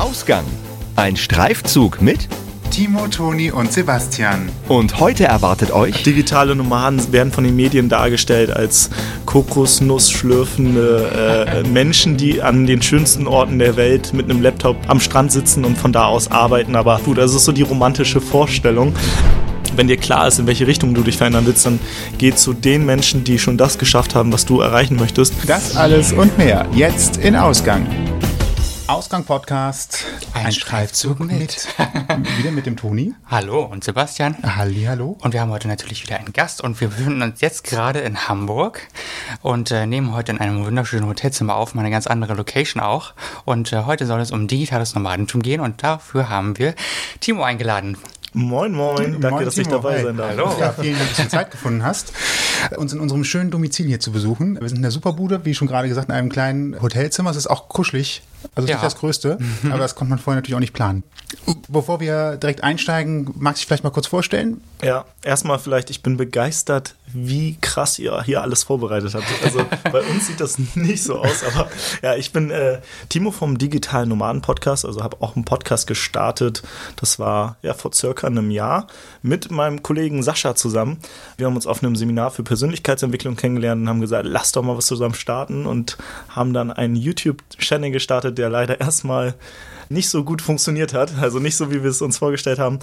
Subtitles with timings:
[0.00, 0.46] Ausgang.
[0.96, 2.26] Ein Streifzug mit
[2.70, 4.48] Timo, Toni und Sebastian.
[4.66, 8.88] und heute erwartet euch Digitale Nomaden werden von den Medien dargestellt als
[9.26, 15.00] Kokosnuss schlürfende äh, Menschen, die an den schönsten Orten der Welt mit einem Laptop am
[15.00, 16.76] Strand sitzen und von da aus arbeiten.
[16.76, 18.94] Aber gut, das ist so die romantische Vorstellung.
[19.76, 21.78] Wenn dir klar ist, in welche Richtung du dich verändern willst, dann
[22.16, 25.34] geh zu den Menschen, die schon das geschafft haben, was du erreichen möchtest.
[25.46, 27.86] Das alles und mehr jetzt in Ausgang.
[28.90, 30.04] Ausgang Podcast.
[30.34, 31.68] Ein Streifzug mit.
[32.38, 33.14] Wieder mit dem Toni.
[33.24, 34.36] Hallo und Sebastian.
[34.42, 35.16] Halli, hallo.
[35.20, 38.26] Und wir haben heute natürlich wieder einen Gast und wir befinden uns jetzt gerade in
[38.26, 38.88] Hamburg
[39.42, 43.12] und äh, nehmen heute in einem wunderschönen Hotelzimmer auf, mal eine ganz andere Location auch.
[43.44, 46.74] Und äh, heute soll es um digitales Nomadentum gehen und dafür haben wir
[47.20, 47.96] Timo eingeladen.
[48.32, 49.12] Moin, moin.
[49.20, 49.76] Danke, Moin, dass ich Timo.
[49.78, 50.04] dabei Hi.
[50.04, 50.30] sein darf.
[50.30, 50.56] Hallo.
[50.60, 52.12] Ja, vielen Dank, dass du Zeit gefunden hast,
[52.76, 54.56] uns in unserem schönen Domizil hier zu besuchen.
[54.60, 57.30] Wir sind in der Superbude, wie schon gerade gesagt, in einem kleinen Hotelzimmer.
[57.30, 58.22] Es ist auch kuschelig.
[58.54, 58.76] Also Ja.
[58.76, 61.02] nicht das Größte, aber das konnte man vorher natürlich auch nicht planen.
[61.68, 64.60] Bevor wir direkt einsteigen, magst du dich vielleicht mal kurz vorstellen?
[64.82, 69.26] Ja, erstmal vielleicht, ich bin begeistert, wie krass ihr hier alles vorbereitet habt.
[69.42, 71.68] Also bei uns sieht das nicht so aus, aber
[72.02, 76.62] ja, ich bin äh, Timo vom Digitalen Nomaden Podcast, also habe auch einen Podcast gestartet.
[76.96, 78.86] Das war ja vor circa einem Jahr
[79.22, 80.98] mit meinem Kollegen Sascha zusammen.
[81.36, 84.76] Wir haben uns auf einem Seminar für Persönlichkeitsentwicklung kennengelernt und haben gesagt, lass doch mal
[84.76, 89.34] was zusammen starten und haben dann einen YouTube-Channel gestartet, der leider erstmal
[89.90, 92.78] nicht so gut funktioniert hat, also nicht so, wie wir es uns vorgestellt haben.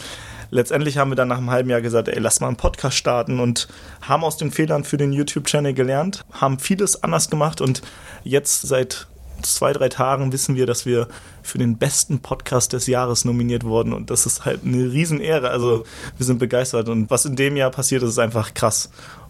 [0.50, 3.40] Letztendlich haben wir dann nach einem halben Jahr gesagt, ey, lass mal einen Podcast starten
[3.40, 3.68] und
[4.02, 7.82] haben aus den Fehlern für den YouTube-Channel gelernt, haben vieles anders gemacht und
[8.24, 9.08] jetzt seit
[9.42, 11.08] zwei, drei Tagen wissen wir, dass wir
[11.44, 15.50] für den besten Podcast des Jahres nominiert wurden und das ist halt eine Riesenehre.
[15.50, 15.86] Also
[16.18, 18.90] wir sind begeistert und was in dem Jahr passiert ist, ist einfach krass.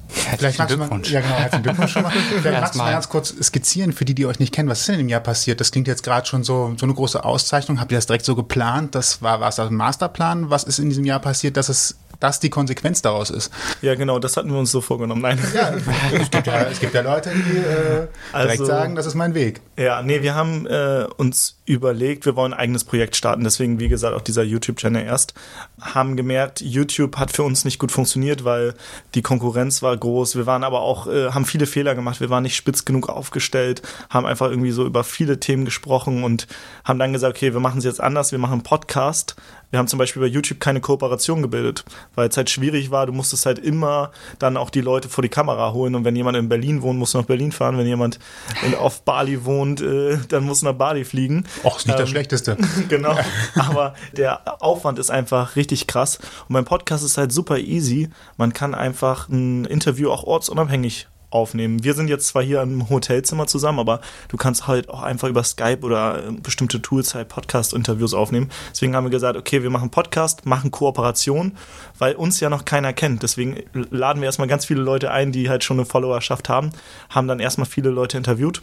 [0.09, 2.11] Vielleicht magst du mal, ja genau, herzlichen Glückwunsch schon mal.
[2.41, 4.89] Vielleicht magst du mal ganz kurz skizzieren, für die, die euch nicht kennen, was ist
[4.89, 5.59] denn im Jahr passiert?
[5.59, 7.79] Das klingt jetzt gerade schon so, so eine große Auszeichnung.
[7.79, 8.95] Habt ihr das direkt so geplant?
[8.95, 10.49] Das war, war es ein Masterplan?
[10.49, 13.51] Was ist in diesem Jahr passiert, dass es das die Konsequenz daraus ist?
[13.81, 15.21] Ja, genau, das hatten wir uns so vorgenommen.
[15.21, 15.39] Nein.
[15.53, 15.71] Ja,
[16.19, 19.33] es gibt ja, es gibt ja Leute, die äh, direkt Also- sagen, das ist mein
[19.33, 19.61] Weg.
[19.77, 23.43] Ja, nee, wir haben äh, uns überlegt, wir wollen ein eigenes Projekt starten.
[23.43, 25.33] Deswegen, wie gesagt, auch dieser YouTube-Channel erst.
[25.81, 28.73] Haben gemerkt, YouTube hat für uns nicht gut funktioniert, weil
[29.15, 30.35] die Konkurrenz war groß.
[30.35, 32.19] Wir waren aber auch, äh, haben viele Fehler gemacht.
[32.21, 36.47] Wir waren nicht spitz genug aufgestellt, haben einfach irgendwie so über viele Themen gesprochen und
[36.83, 38.31] haben dann gesagt, okay, wir machen es jetzt anders.
[38.31, 39.35] Wir machen einen Podcast.
[39.69, 41.83] Wir haben zum Beispiel bei YouTube keine Kooperation gebildet,
[42.15, 43.05] weil es halt schwierig war.
[43.05, 45.93] Du musstest halt immer dann auch die Leute vor die Kamera holen.
[45.95, 47.77] Und wenn jemand in Berlin wohnt, musst du nach Berlin fahren.
[47.77, 48.17] Wenn jemand
[48.65, 51.45] in, auf Bali wohnt, äh, dann musst du nach Bali fliegen.
[51.63, 52.57] Och, ist nicht das Ähm, Schlechteste.
[52.89, 53.17] genau.
[53.55, 56.17] Aber der Aufwand ist einfach richtig krass.
[56.17, 58.09] Und mein Podcast ist halt super easy.
[58.37, 61.83] Man kann einfach ein Interview auch ortsunabhängig aufnehmen.
[61.83, 65.43] Wir sind jetzt zwar hier im Hotelzimmer zusammen, aber du kannst halt auch einfach über
[65.43, 68.49] Skype oder äh, bestimmte Tools halt Podcast-Interviews aufnehmen.
[68.71, 71.57] Deswegen haben wir gesagt, okay, wir machen Podcast, machen Kooperation,
[71.97, 73.23] weil uns ja noch keiner kennt.
[73.23, 76.71] Deswegen laden wir erstmal ganz viele Leute ein, die halt schon eine Followerschaft haben,
[77.09, 78.61] haben dann erstmal viele Leute interviewt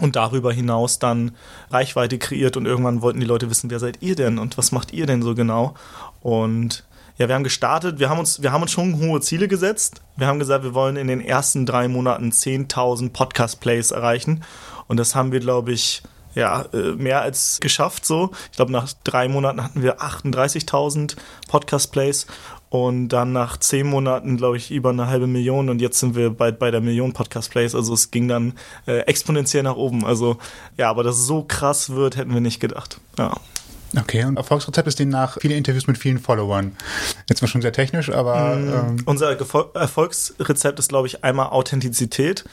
[0.00, 1.32] und darüber hinaus dann
[1.70, 4.92] Reichweite kreiert und irgendwann wollten die Leute wissen, wer seid ihr denn und was macht
[4.92, 5.74] ihr denn so genau?
[6.22, 6.84] Und
[7.18, 10.02] ja, wir haben gestartet, wir haben uns, wir haben uns schon hohe Ziele gesetzt.
[10.16, 14.44] Wir haben gesagt, wir wollen in den ersten drei Monaten 10.000 Podcast-Plays erreichen.
[14.88, 16.02] Und das haben wir, glaube ich,
[16.34, 18.30] ja, äh, mehr als geschafft so.
[18.50, 21.16] Ich glaube, nach drei Monaten hatten wir 38.000
[21.48, 22.26] Podcast-Plays
[22.70, 26.30] und dann nach zehn Monaten, glaube ich, über eine halbe Million und jetzt sind wir
[26.30, 27.74] bald bei der Million Podcast-Plays.
[27.74, 28.54] Also es ging dann
[28.86, 30.06] äh, exponentiell nach oben.
[30.06, 30.38] Also
[30.78, 32.98] ja, aber dass es so krass wird, hätten wir nicht gedacht.
[33.18, 33.34] Ja.
[33.98, 36.76] Okay, und Erfolgsrezept ist demnach viele Interviews mit vielen Followern.
[37.28, 42.44] Jetzt war schon sehr technisch, aber ähm, Unser Gefol- Erfolgsrezept ist, glaube ich, einmal Authentizität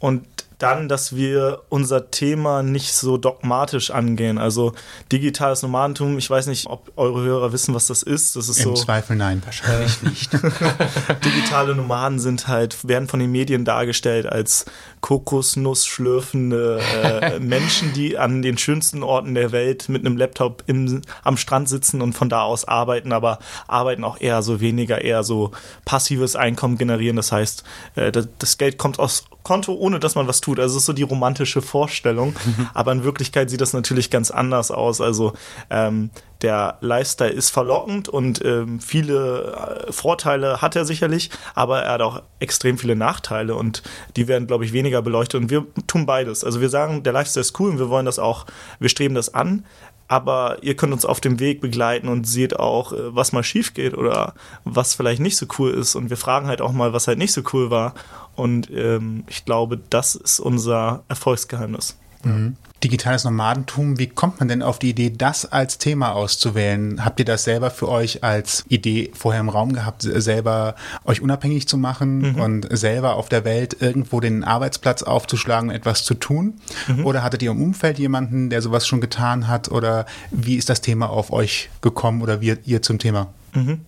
[0.00, 0.26] und
[0.58, 4.38] dann, dass wir unser Thema nicht so dogmatisch angehen.
[4.38, 4.72] Also
[5.12, 8.34] digitales Nomadentum, ich weiß nicht, ob eure Hörer wissen, was das ist.
[8.34, 8.74] Das ist im so.
[8.74, 9.40] Zweifel nein.
[9.44, 10.32] Wahrscheinlich nicht.
[11.24, 14.64] digitale Nomaden sind halt, werden von den Medien dargestellt als
[15.00, 21.02] Kokosnuss schlürfende äh, Menschen, die an den schönsten Orten der Welt mit einem Laptop im,
[21.22, 23.38] am Strand sitzen und von da aus arbeiten, aber
[23.68, 25.52] arbeiten auch eher so weniger, eher so
[25.84, 27.16] passives Einkommen generieren.
[27.16, 27.62] Das heißt,
[27.94, 30.47] äh, das, das Geld kommt aus Konto, ohne dass man was tut.
[30.56, 32.34] Also es ist so die romantische Vorstellung.
[32.74, 35.00] Aber in Wirklichkeit sieht das natürlich ganz anders aus.
[35.00, 35.32] Also
[35.70, 36.10] ähm,
[36.42, 42.00] der Lifestyle ist verlockend und ähm, viele äh, Vorteile hat er sicherlich, aber er hat
[42.00, 43.82] auch extrem viele Nachteile und
[44.16, 45.40] die werden, glaube ich, weniger beleuchtet.
[45.40, 46.44] Und wir tun beides.
[46.44, 48.46] Also wir sagen, der Lifestyle ist cool und wir wollen das auch,
[48.78, 49.64] wir streben das an.
[50.08, 53.74] Aber ihr könnt uns auf dem Weg begleiten und seht auch, äh, was mal schief
[53.74, 54.34] geht oder
[54.64, 55.94] was vielleicht nicht so cool ist.
[55.94, 57.94] Und wir fragen halt auch mal, was halt nicht so cool war.
[58.34, 61.96] Und ähm, ich glaube, das ist unser Erfolgsgeheimnis.
[62.24, 62.56] Mhm.
[62.84, 67.04] Digitales Nomadentum, wie kommt man denn auf die Idee, das als Thema auszuwählen?
[67.04, 71.66] Habt ihr das selber für euch als Idee vorher im Raum gehabt, selber euch unabhängig
[71.66, 72.40] zu machen mhm.
[72.40, 76.54] und selber auf der Welt irgendwo den Arbeitsplatz aufzuschlagen und etwas zu tun?
[76.86, 77.04] Mhm.
[77.04, 79.72] Oder hattet ihr im Umfeld jemanden, der sowas schon getan hat?
[79.72, 83.26] Oder wie ist das Thema auf euch gekommen oder wie ihr zum Thema?
[83.54, 83.80] Mhm.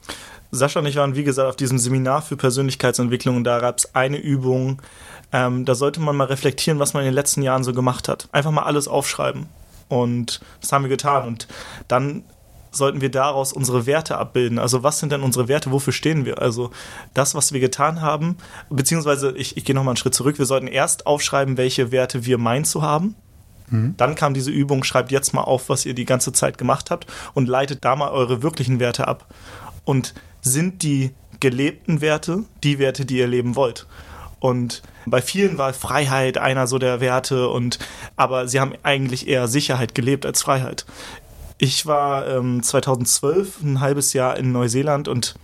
[0.51, 3.95] Sascha und ich waren, wie gesagt, auf diesem Seminar für Persönlichkeitsentwicklung und da gab es
[3.95, 4.83] eine Übung,
[5.33, 8.29] ähm, da sollte man mal reflektieren, was man in den letzten Jahren so gemacht hat.
[8.33, 9.47] Einfach mal alles aufschreiben.
[9.89, 11.27] Und das haben wir getan.
[11.27, 11.49] Und
[11.89, 12.25] dann
[12.73, 14.59] sollten wir daraus unsere Werte abbilden.
[14.59, 15.73] Also was sind denn unsere Werte?
[15.73, 16.41] Wofür stehen wir?
[16.41, 16.71] Also
[17.15, 18.37] das, was wir getan haben,
[18.71, 20.39] beziehungsweise ich, ich gehe nochmal einen Schritt zurück.
[20.39, 23.17] Wir sollten erst aufschreiben, welche Werte wir meinen zu haben.
[23.69, 23.95] Mhm.
[23.97, 27.07] Dann kam diese Übung, schreibt jetzt mal auf, was ihr die ganze Zeit gemacht habt
[27.35, 29.27] und leitet da mal eure wirklichen Werte ab.
[29.85, 31.11] Und sind die
[31.41, 33.87] gelebten Werte die Werte, die ihr leben wollt?
[34.41, 37.79] Und bei vielen war Freiheit einer so der Werte und
[38.17, 40.87] aber sie haben eigentlich eher Sicherheit gelebt als Freiheit.
[41.59, 45.35] Ich war ähm, 2012 ein halbes Jahr in Neuseeland und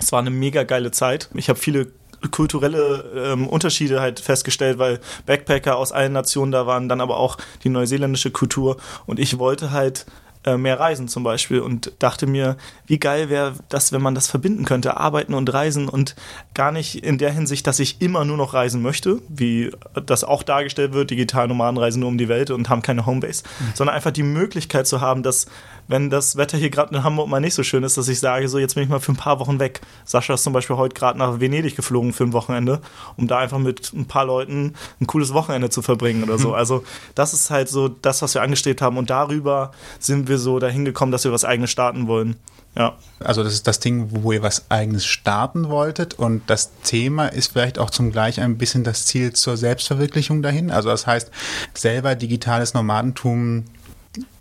[0.00, 1.30] es war eine mega geile Zeit.
[1.34, 1.92] Ich habe viele
[2.30, 7.36] kulturelle ähm, Unterschiede halt festgestellt, weil Backpacker aus allen Nationen da waren, dann aber auch
[7.62, 10.06] die neuseeländische Kultur und ich wollte halt
[10.44, 12.56] äh, mehr reisen zum Beispiel und dachte mir,
[12.86, 16.14] wie geil wäre das, wenn man das verbinden könnte, arbeiten und reisen und
[16.52, 19.70] gar nicht in der Hinsicht, dass ich immer nur noch reisen möchte, wie
[20.06, 23.42] das auch dargestellt wird, digital Nomaden reisen nur um die Welt und haben keine Homebase,
[23.44, 23.72] mhm.
[23.74, 25.46] sondern einfach die Möglichkeit zu haben, dass
[25.88, 28.48] wenn das Wetter hier gerade in Hamburg mal nicht so schön ist, dass ich sage,
[28.48, 29.80] so jetzt bin ich mal für ein paar Wochen weg.
[30.04, 32.80] Sascha ist zum Beispiel heute gerade nach Venedig geflogen für ein Wochenende,
[33.16, 36.54] um da einfach mit ein paar Leuten ein cooles Wochenende zu verbringen oder so.
[36.54, 36.84] Also
[37.14, 40.84] das ist halt so das, was wir angestrebt haben und darüber sind wir so dahin
[40.84, 42.36] gekommen, dass wir was eigenes starten wollen.
[42.76, 42.96] Ja.
[43.20, 47.52] Also das ist das Ding, wo ihr was eigenes starten wolltet und das Thema ist
[47.52, 50.70] vielleicht auch zum gleich ein bisschen das Ziel zur Selbstverwirklichung dahin.
[50.70, 51.30] Also das heißt,
[51.74, 53.64] selber digitales Nomadentum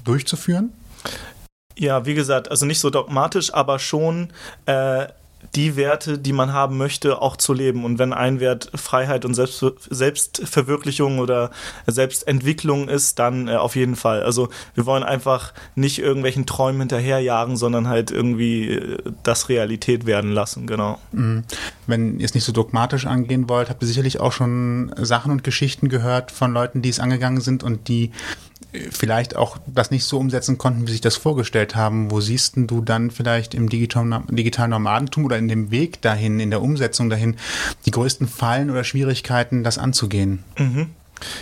[0.03, 0.71] durchzuführen?
[1.77, 4.29] Ja, wie gesagt, also nicht so dogmatisch, aber schon
[4.65, 5.07] äh,
[5.55, 7.85] die Werte, die man haben möchte, auch zu leben.
[7.85, 11.51] Und wenn ein Wert Freiheit und Selbst Selbstverwirklichung oder
[11.85, 14.23] Selbstentwicklung ist, dann äh, auf jeden Fall.
[14.23, 20.31] Also wir wollen einfach nicht irgendwelchen Träumen hinterherjagen, sondern halt irgendwie äh, das Realität werden
[20.31, 20.99] lassen, genau.
[21.11, 21.43] Mhm.
[21.87, 25.43] Wenn ihr es nicht so dogmatisch angehen wollt, habt ihr sicherlich auch schon Sachen und
[25.43, 28.11] Geschichten gehört von Leuten, die es angegangen sind und die
[28.91, 32.11] vielleicht auch das nicht so umsetzen konnten, wie sich das vorgestellt haben.
[32.11, 36.49] Wo siehst du dann vielleicht im digitalen, digitalen Nomadentum oder in dem Weg dahin, in
[36.49, 37.37] der Umsetzung dahin,
[37.85, 40.43] die größten Fallen oder Schwierigkeiten, das anzugehen?
[40.57, 40.89] Mhm.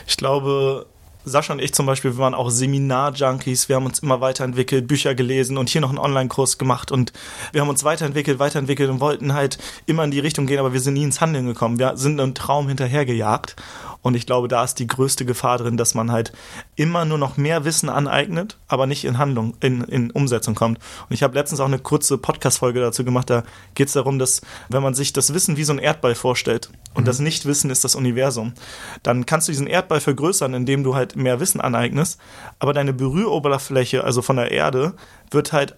[0.06, 0.86] Ich glaube,
[1.24, 5.14] Sascha und ich zum Beispiel, wir waren auch Seminar-Junkies, wir haben uns immer weiterentwickelt, Bücher
[5.14, 7.14] gelesen und hier noch einen Online-Kurs gemacht und
[7.52, 10.80] wir haben uns weiterentwickelt, weiterentwickelt und wollten halt immer in die Richtung gehen, aber wir
[10.80, 11.78] sind nie ins Handeln gekommen.
[11.78, 13.56] Wir sind einem Traum hinterhergejagt
[14.02, 16.34] und ich glaube, da ist die größte Gefahr drin, dass man halt
[16.76, 20.80] immer nur noch mehr Wissen aneignet, aber nicht in Handlung, in, in Umsetzung kommt.
[21.08, 23.30] Und ich habe letztens auch eine kurze Podcast-Folge dazu gemacht.
[23.30, 23.44] Da
[23.76, 27.04] geht es darum, dass, wenn man sich das Wissen wie so ein Erdball vorstellt und
[27.04, 27.06] mhm.
[27.06, 28.54] das Nichtwissen ist das Universum,
[29.04, 32.20] dann kannst du diesen Erdball vergrößern, indem du halt mehr Wissen aneignest,
[32.60, 34.94] aber deine Berühroberfläche, also von der Erde,
[35.30, 35.76] wird halt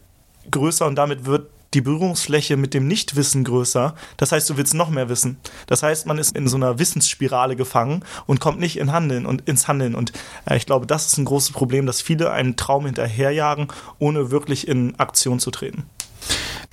[0.49, 3.95] größer und damit wird die Berührungsfläche mit dem Nichtwissen größer.
[4.17, 5.37] Das heißt, du willst noch mehr wissen.
[5.67, 9.47] Das heißt, man ist in so einer Wissensspirale gefangen und kommt nicht in Handeln und
[9.47, 9.95] ins Handeln.
[9.95, 10.13] Und
[10.45, 13.67] äh, ich glaube, das ist ein großes Problem, dass viele einen Traum hinterherjagen,
[13.99, 15.83] ohne wirklich in Aktion zu treten.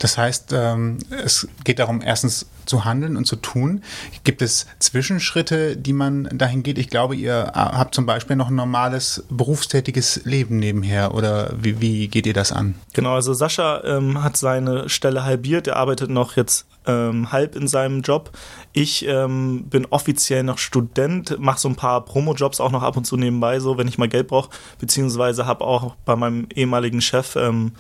[0.01, 3.83] Das heißt, ähm, es geht darum, erstens zu handeln und zu tun.
[4.25, 6.79] Gibt es Zwischenschritte, die man dahin geht?
[6.79, 12.09] Ich glaube, ihr habt zum Beispiel noch ein normales berufstätiges Leben nebenher oder wie, wie
[12.09, 12.77] geht ihr das an?
[12.95, 15.67] Genau, also Sascha ähm, hat seine Stelle halbiert.
[15.67, 18.31] Er arbeitet noch jetzt ähm, halb in seinem Job.
[18.73, 23.05] Ich ähm, bin offiziell noch Student, mache so ein paar Promo-Jobs auch noch ab und
[23.05, 27.37] zu nebenbei, so wenn ich mal Geld brauche, beziehungsweise habe auch bei meinem ehemaligen Chef
[27.37, 27.73] ähm,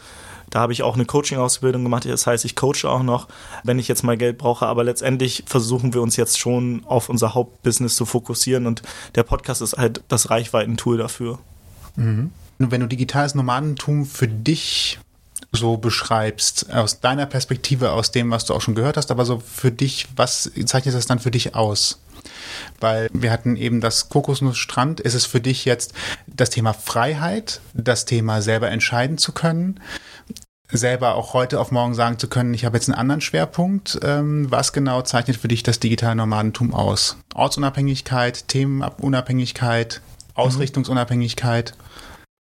[0.50, 2.04] da habe ich auch eine Coaching-Ausbildung gemacht.
[2.04, 3.28] Das heißt, ich coache auch noch,
[3.64, 4.66] wenn ich jetzt mal Geld brauche.
[4.66, 8.83] Aber letztendlich versuchen wir uns jetzt schon auf unser Hauptbusiness zu fokussieren und
[9.14, 11.38] der Podcast ist halt das Reichweiten-Tool dafür.
[11.97, 12.33] Mhm.
[12.59, 14.99] Wenn du digitales Nomadentum für dich
[15.52, 19.40] so beschreibst, aus deiner Perspektive, aus dem, was du auch schon gehört hast, aber so
[19.40, 22.00] für dich, was zeichnet das dann für dich aus?
[22.80, 25.00] Weil wir hatten eben das Kokosnussstrand.
[25.00, 25.95] Ist es für dich jetzt
[26.26, 29.80] das Thema Freiheit, das Thema selber entscheiden zu können?
[30.72, 33.98] Selber auch heute auf morgen sagen zu können, ich habe jetzt einen anderen Schwerpunkt.
[34.02, 37.16] Ähm, was genau zeichnet für dich das digitale Nomadentum aus?
[37.34, 40.00] Ortsunabhängigkeit, Themenunabhängigkeit,
[40.34, 41.74] Ausrichtungsunabhängigkeit?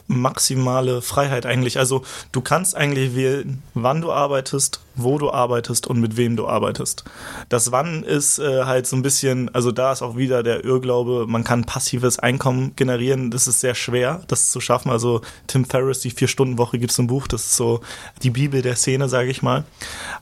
[0.06, 1.78] Maximale Freiheit eigentlich.
[1.78, 6.48] Also du kannst eigentlich wählen, wann du arbeitest, wo du arbeitest und mit wem du
[6.48, 7.04] arbeitest.
[7.48, 11.26] Das Wann ist äh, halt so ein bisschen, also da ist auch wieder der Irrglaube,
[11.26, 13.30] man kann passives Einkommen generieren.
[13.30, 14.90] Das ist sehr schwer, das zu schaffen.
[14.90, 17.80] Also Tim Ferriss, die Vier-Stunden-Woche gibt es ein Buch, das ist so
[18.22, 19.64] die Bibel der Szene, sage ich mal.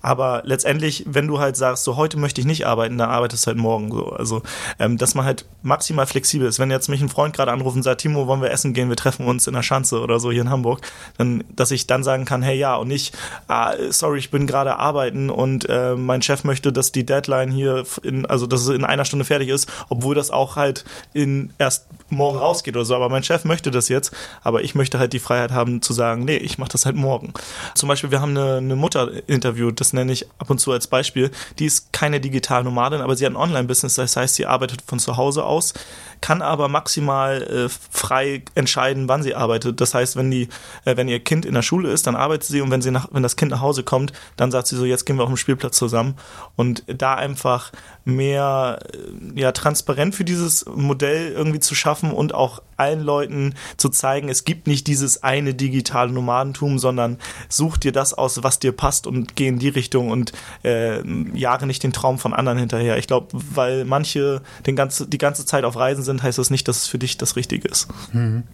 [0.02, 3.49] Aber letztendlich, wenn du halt sagst, so heute möchte ich nicht arbeiten, dann arbeitest du
[3.49, 4.12] halt morgen so.
[4.12, 4.42] Also,
[4.78, 6.58] ähm, dass man halt maximal flexibel ist.
[6.58, 8.97] Wenn jetzt mich ein Freund gerade anruft und sagt, Timo, wollen wir essen gehen, wir
[8.97, 10.80] treffen uns in der Schanze oder so hier in Hamburg,
[11.16, 13.16] dann, dass ich dann sagen kann, hey ja, und nicht,
[13.49, 17.84] ah, sorry, ich bin gerade arbeiten und äh, mein Chef möchte, dass die Deadline hier
[18.02, 21.87] in, also dass es in einer Stunde fertig ist, obwohl das auch halt in erst
[22.10, 22.94] morgen rausgeht oder so.
[22.94, 26.25] Aber mein Chef möchte das jetzt, aber ich möchte halt die Freiheit haben zu sagen,
[26.25, 27.32] nee, ich mache das halt morgen.
[27.75, 30.87] Zum Beispiel, wir haben eine, eine Mutter interviewt, das nenne ich ab und zu als
[30.87, 31.30] Beispiel.
[31.58, 35.16] Die ist keine Digitalnomadin, aber sie hat ein Online-Business, das heißt, sie arbeitet von zu
[35.16, 35.75] Hause aus,
[36.20, 39.80] kann aber maximal äh, frei entscheiden, wann sie arbeitet.
[39.80, 40.48] Das heißt, wenn die,
[40.84, 43.08] äh, wenn ihr Kind in der Schule ist, dann arbeitet sie und wenn sie nach,
[43.12, 45.37] wenn das Kind nach Hause kommt, dann sagt sie so, jetzt gehen wir auf den
[45.37, 46.14] Spielplatz zusammen
[46.56, 47.72] und da einfach
[48.04, 53.88] mehr äh, ja transparent für dieses Modell irgendwie zu schaffen und auch allen Leuten zu
[53.88, 57.18] zeigen, es gibt nicht dieses eine digitale Nomadentum, sondern
[57.49, 60.32] such dir das aus, was dir passt und geh in die Richtung und
[60.64, 61.02] äh,
[61.37, 62.99] jage nicht den Traum von anderen hinterher.
[62.99, 66.68] Ich glaube, weil manche den ganze, die ganze Zeit auf Reisen sind, heißt das nicht,
[66.68, 67.88] dass es für dich das Richtige ist.
[68.12, 68.44] Mhm.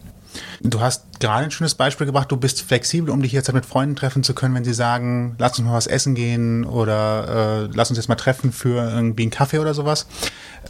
[0.61, 3.97] Du hast gerade ein schönes Beispiel gebracht, du bist flexibel, um dich jetzt mit Freunden
[3.97, 7.91] treffen zu können, wenn sie sagen, lass uns mal was essen gehen oder äh, lass
[7.91, 10.07] uns jetzt mal treffen für irgendwie einen Kaffee oder sowas.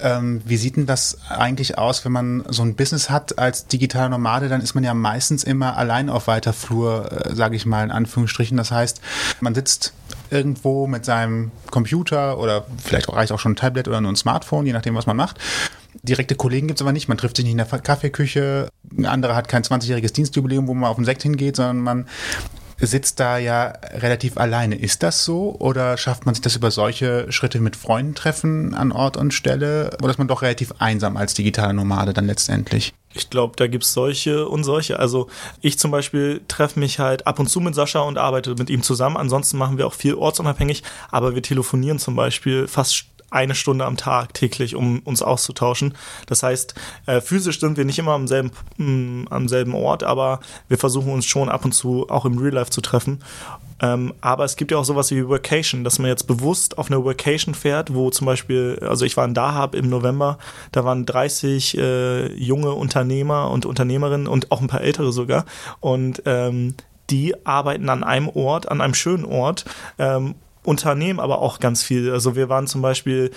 [0.00, 4.09] Ähm, wie sieht denn das eigentlich aus, wenn man so ein Business hat als digitaler
[4.09, 7.85] Nomade, dann ist man ja meistens immer allein auf weiter Flur, äh, sage ich mal
[7.85, 8.56] in Anführungsstrichen.
[8.56, 9.00] Das heißt,
[9.40, 9.92] man sitzt
[10.30, 14.66] irgendwo mit seinem Computer oder vielleicht reicht auch schon ein Tablet oder nur ein Smartphone,
[14.66, 15.38] je nachdem, was man macht
[16.02, 17.08] Direkte Kollegen gibt es aber nicht.
[17.08, 18.68] Man trifft sich nicht in der Kaffeeküche.
[18.96, 22.08] Ein anderer hat kein 20-jähriges Dienstjubiläum, wo man auf den Sekt hingeht, sondern man
[22.78, 24.76] sitzt da ja relativ alleine.
[24.76, 28.92] Ist das so oder schafft man sich das über solche Schritte mit Freunden treffen an
[28.92, 32.92] Ort und Stelle oder ist man doch relativ einsam als digitaler Nomade dann letztendlich?
[33.16, 34.98] Ich glaube, da gibt es solche und solche.
[34.98, 35.28] Also
[35.60, 38.82] ich zum Beispiel treffe mich halt ab und zu mit Sascha und arbeite mit ihm
[38.82, 39.16] zusammen.
[39.16, 43.96] Ansonsten machen wir auch viel ortsunabhängig, aber wir telefonieren zum Beispiel fast eine Stunde am
[43.96, 45.94] Tag täglich, um uns auszutauschen.
[46.26, 46.74] Das heißt,
[47.06, 50.78] äh, physisch sind wir nicht immer am selben, mh, mm, am selben Ort, aber wir
[50.78, 53.20] versuchen uns schon ab und zu auch im Real Life zu treffen.
[53.80, 57.04] Ähm, aber es gibt ja auch sowas wie Workation, dass man jetzt bewusst auf eine
[57.04, 60.38] Workation fährt, wo zum Beispiel, also ich war in Dahab im November,
[60.72, 65.44] da waren 30 äh, junge Unternehmer und Unternehmerinnen und auch ein paar ältere sogar.
[65.80, 66.76] Und ähm,
[67.10, 69.64] die arbeiten an einem Ort, an einem schönen Ort
[69.98, 72.11] ähm, Unternehmen aber auch ganz viel.
[72.11, 73.30] Also wir waren zum Beispiel,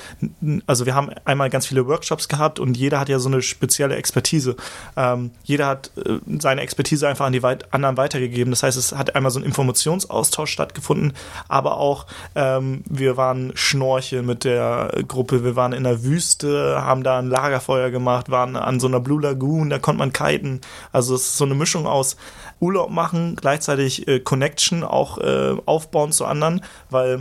[0.65, 3.95] also wir haben einmal ganz viele Workshops gehabt und jeder hat ja so eine spezielle
[3.95, 4.55] Expertise.
[4.95, 8.51] Ähm, jeder hat äh, seine Expertise einfach an die weit anderen weitergegeben.
[8.51, 11.13] Das heißt, es hat einmal so ein Informationsaustausch stattgefunden,
[11.49, 12.05] aber auch
[12.35, 17.27] ähm, wir waren Schnorcheln mit der Gruppe, wir waren in der Wüste, haben da ein
[17.27, 20.61] Lagerfeuer gemacht, waren an so einer Blue Lagoon, da konnte man kiten.
[20.93, 22.15] Also es ist so eine Mischung aus
[22.59, 27.16] Urlaub machen, gleichzeitig äh, Connection auch äh, aufbauen zu anderen, weil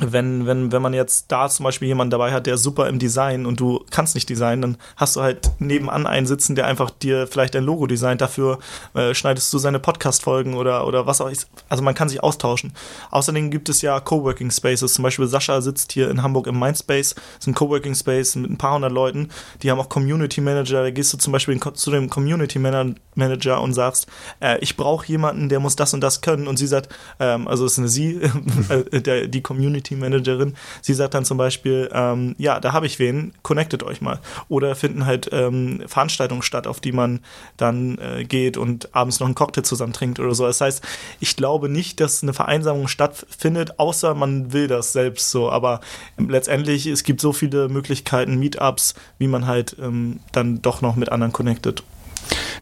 [0.00, 3.46] wenn, wenn, wenn man jetzt da zum Beispiel jemanden dabei hat, der super im Design
[3.46, 7.28] und du kannst nicht designen, dann hast du halt nebenan einen sitzen, der einfach dir
[7.28, 8.20] vielleicht ein Logo designt.
[8.20, 8.58] Dafür
[8.94, 11.34] äh, schneidest du seine Podcast-Folgen oder, oder was auch immer.
[11.68, 12.72] Also man kann sich austauschen.
[13.10, 14.94] Außerdem gibt es ja Coworking Spaces.
[14.94, 17.14] Zum Beispiel Sascha sitzt hier in Hamburg im Mindspace.
[17.14, 19.28] Das ist ein Coworking Space mit ein paar hundert Leuten.
[19.62, 20.82] Die haben auch Community Manager.
[20.82, 24.06] Da gehst du zum Beispiel zu dem Community Manager und sagst,
[24.40, 26.48] äh, ich brauche jemanden, der muss das und das können.
[26.48, 26.88] Und sie sagt,
[27.20, 28.20] ähm, also ist eine sie,
[28.68, 30.54] äh, der, die Community Community-Managerin.
[30.82, 34.20] Sie sagt dann zum Beispiel, ähm, ja, da habe ich wen, connectet euch mal.
[34.48, 37.20] Oder finden halt ähm, Veranstaltungen statt, auf die man
[37.56, 40.46] dann äh, geht und abends noch einen Cocktail zusammen trinkt oder so.
[40.46, 40.82] Das heißt,
[41.20, 45.50] ich glaube nicht, dass eine Vereinsamung stattfindet, außer man will das selbst so.
[45.50, 45.80] Aber
[46.16, 51.10] letztendlich, es gibt so viele Möglichkeiten, Meetups, wie man halt ähm, dann doch noch mit
[51.10, 51.84] anderen connectet.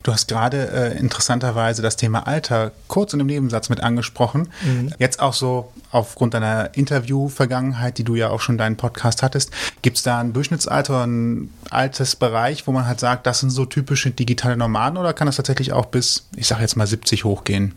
[0.02, 4.48] Du hast gerade äh, interessanterweise das Thema Alter kurz in dem Nebensatz mit angesprochen.
[4.64, 4.92] Mhm.
[4.98, 9.50] Jetzt auch so aufgrund deiner Interview-Vergangenheit, die du ja auch schon deinen Podcast hattest,
[9.82, 13.64] gibt es da ein Durchschnittsalter, ein altes Bereich, wo man halt sagt, das sind so
[13.64, 17.74] typische digitale Nomaden oder kann das tatsächlich auch bis, ich sag jetzt mal 70 hochgehen?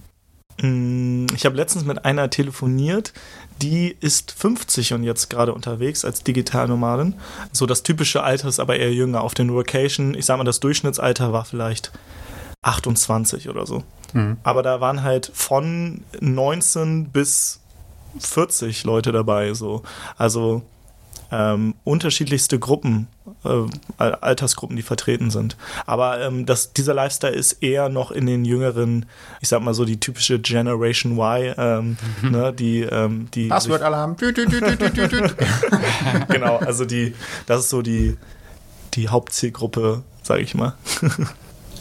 [0.61, 3.13] Mm, ich habe letztens mit einer telefoniert,
[3.61, 7.15] die ist 50 und jetzt gerade unterwegs als Digitalnomadin.
[7.51, 9.21] So das typische Alter ist aber eher jünger.
[9.21, 11.91] Auf den Location, ich sag mal, das Durchschnittsalter war vielleicht
[12.61, 13.83] 28 oder so.
[14.13, 14.37] Mhm.
[14.43, 17.59] Aber da waren halt von 19 bis
[18.19, 19.53] 40 Leute dabei.
[19.53, 19.83] So.
[20.17, 20.63] Also
[21.31, 23.07] ähm, unterschiedlichste Gruppen,
[23.43, 23.67] äh,
[23.97, 25.57] Altersgruppen, die vertreten sind.
[25.85, 29.05] Aber ähm, das, dieser Lifestyle ist eher noch in den jüngeren,
[29.41, 32.31] ich sag mal so die typische Generation Y, ähm, mhm.
[32.31, 34.15] ne, die, ähm, die Passwortalarm.
[36.29, 37.15] genau, also die,
[37.45, 38.17] das ist so die,
[38.93, 40.73] die Hauptzielgruppe, sage ich mal.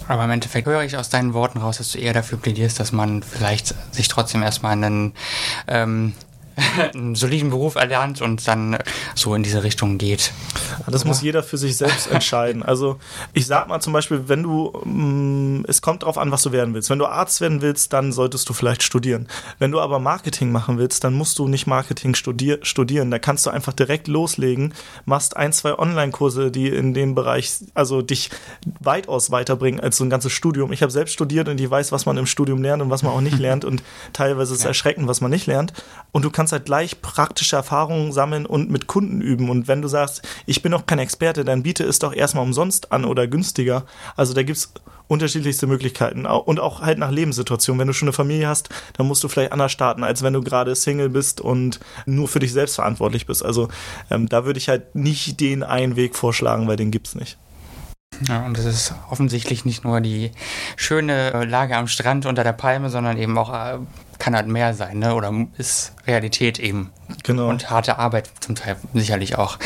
[0.08, 2.92] Aber im Endeffekt höre ich aus deinen Worten raus, dass du eher dafür plädierst, dass
[2.92, 5.14] man vielleicht sich trotzdem erstmal einen
[5.66, 6.12] ähm,
[6.94, 8.78] einen soliden Beruf erlernt und dann
[9.14, 10.32] so in diese Richtung geht.
[10.86, 11.08] Das Oder?
[11.08, 12.62] muss jeder für sich selbst entscheiden.
[12.74, 12.98] Also
[13.32, 16.74] ich sag mal zum Beispiel, wenn du, mm, es kommt drauf an, was du werden
[16.74, 16.90] willst.
[16.90, 19.28] Wenn du Arzt werden willst, dann solltest du vielleicht studieren.
[19.58, 23.10] Wenn du aber Marketing machen willst, dann musst du nicht Marketing studier studieren.
[23.10, 28.02] Da kannst du einfach direkt loslegen, machst ein, zwei Online-Kurse, die in dem Bereich, also
[28.02, 28.30] dich
[28.80, 30.72] weitaus weiterbringen als so ein ganzes Studium.
[30.72, 33.12] Ich habe selbst studiert und ich weiß, was man im Studium lernt und was man
[33.12, 33.82] auch nicht lernt und
[34.12, 35.72] teilweise ist es erschreckend, was man nicht lernt.
[36.12, 39.48] Und du kannst kannst halt gleich praktische Erfahrungen sammeln und mit Kunden üben.
[39.48, 42.92] Und wenn du sagst, ich bin noch kein Experte, dann biete es doch erstmal umsonst
[42.92, 43.86] an oder günstiger.
[44.14, 44.74] Also da gibt es
[45.08, 47.78] unterschiedlichste Möglichkeiten und auch halt nach Lebenssituation.
[47.78, 50.42] Wenn du schon eine Familie hast, dann musst du vielleicht anders starten, als wenn du
[50.42, 53.42] gerade Single bist und nur für dich selbst verantwortlich bist.
[53.42, 53.68] Also
[54.10, 57.38] ähm, da würde ich halt nicht den einen Weg vorschlagen, weil den gibt es nicht.
[58.28, 60.30] Ja, und es ist offensichtlich nicht nur die
[60.76, 63.78] schöne Lage am Strand unter der Palme, sondern eben auch äh,
[64.18, 65.14] kann halt mehr sein, ne?
[65.14, 66.90] Oder ist Realität eben.
[67.22, 67.48] Genau.
[67.48, 69.58] Und harte Arbeit zum Teil sicherlich auch.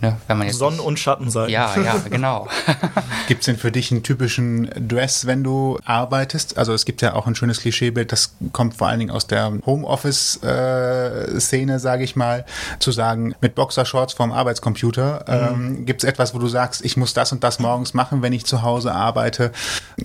[0.00, 0.16] Ne?
[0.26, 1.52] Wenn man jetzt Sonnen- und Schattenseiten.
[1.52, 2.48] Ja, ja, genau.
[3.28, 6.58] gibt es denn für dich einen typischen Dress, wenn du arbeitest?
[6.58, 9.52] Also es gibt ja auch ein schönes Klischeebild, das kommt vor allen Dingen aus der
[9.64, 12.44] Homeoffice-Szene, äh, sage ich mal,
[12.78, 15.24] zu sagen, mit Boxershorts vorm Arbeitscomputer.
[15.26, 15.34] Mhm.
[15.34, 18.32] Ähm, gibt es etwas, wo du sagst, ich muss das und das morgens machen, wenn
[18.32, 19.52] ich zu Hause arbeite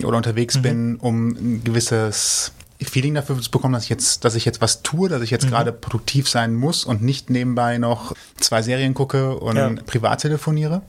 [0.04, 0.62] oder unterwegs mhm.
[0.62, 2.52] bin, um ein gewisses
[2.84, 5.46] Feeling dafür zu bekommen, dass ich jetzt, dass ich jetzt was tue, dass ich jetzt
[5.46, 5.50] mhm.
[5.50, 9.70] gerade produktiv sein muss und nicht nebenbei noch zwei Serien gucke und ja.
[9.86, 10.82] privat telefoniere?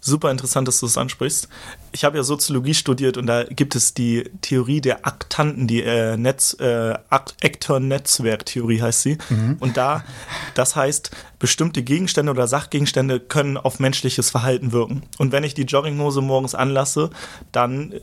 [0.00, 1.48] Super interessant, dass du das ansprichst.
[1.92, 6.16] Ich habe ja Soziologie studiert und da gibt es die Theorie der Aktanten, die äh,
[6.16, 9.18] Netz, äh, Akteur-Netzwerk-Theorie heißt sie.
[9.28, 9.56] Mhm.
[9.60, 10.04] Und da,
[10.54, 11.10] das heißt,
[11.42, 15.02] bestimmte Gegenstände oder Sachgegenstände können auf menschliches Verhalten wirken.
[15.18, 17.10] Und wenn ich die Jogginghose morgens anlasse,
[17.50, 18.00] dann äh,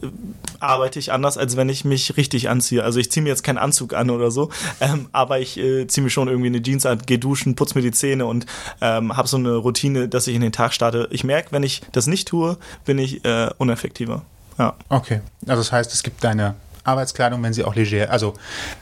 [0.59, 2.83] arbeite ich anders, als wenn ich mich richtig anziehe.
[2.83, 4.49] Also ich ziehe mir jetzt keinen Anzug an oder so,
[4.81, 7.81] ähm, aber ich äh, ziehe mir schon irgendwie eine Jeans an, gehe duschen, putze mir
[7.81, 8.45] die Zähne und
[8.81, 11.07] ähm, habe so eine Routine, dass ich in den Tag starte.
[11.09, 14.23] Ich merke, wenn ich das nicht tue, bin ich äh, uneffektiver.
[14.57, 14.75] Ja.
[14.89, 16.55] Okay, also das heißt, es gibt deine
[16.89, 18.33] Arbeitskleidung, wenn sie auch leger, also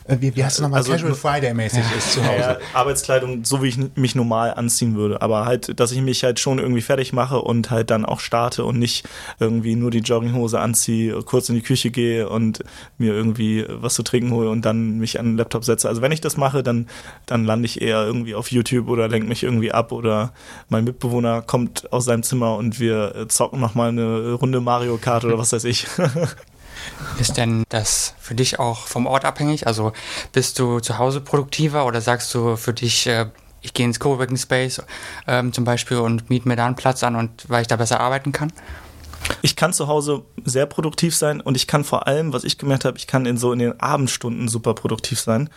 [0.06, 1.98] äh, wie, wie heißt du nochmal, also, Casual Friday mäßig ja.
[1.98, 2.40] ist zu Hause.
[2.40, 6.40] Ja, Arbeitskleidung, so wie ich mich normal anziehen würde, aber halt, dass ich mich halt
[6.40, 9.08] schon irgendwie fertig mache und halt dann auch starte und nicht
[9.40, 12.64] irgendwie nur die Jogginghose anziehe, kurz in die Küche gehe und
[12.98, 15.90] mir irgendwie was zu trinken hole und dann mich an den Laptop setze.
[15.90, 16.88] Also wenn ich das mache, dann,
[17.26, 20.34] dann lande ich eher irgendwie auf YouTube oder lenke mich irgendwie ab oder
[20.70, 25.38] mein Mitbewohner kommt aus seinem Zimmer und wir zocken nochmal eine Runde Mario Kart oder
[25.38, 25.88] was weiß ich.
[27.20, 29.68] Ist denn das für dich auch vom Ort abhängig?
[29.68, 29.94] Also
[30.32, 33.28] bist du zu Hause produktiver oder sagst du für dich, äh,
[33.62, 34.82] ich gehe ins Coworking Space
[35.28, 38.00] ähm, zum Beispiel und miete mir da einen Platz an und weil ich da besser
[38.00, 38.52] arbeiten kann?
[39.42, 42.86] Ich kann zu Hause sehr produktiv sein und ich kann vor allem, was ich gemerkt
[42.86, 45.50] habe, ich kann in so in den Abendstunden super produktiv sein.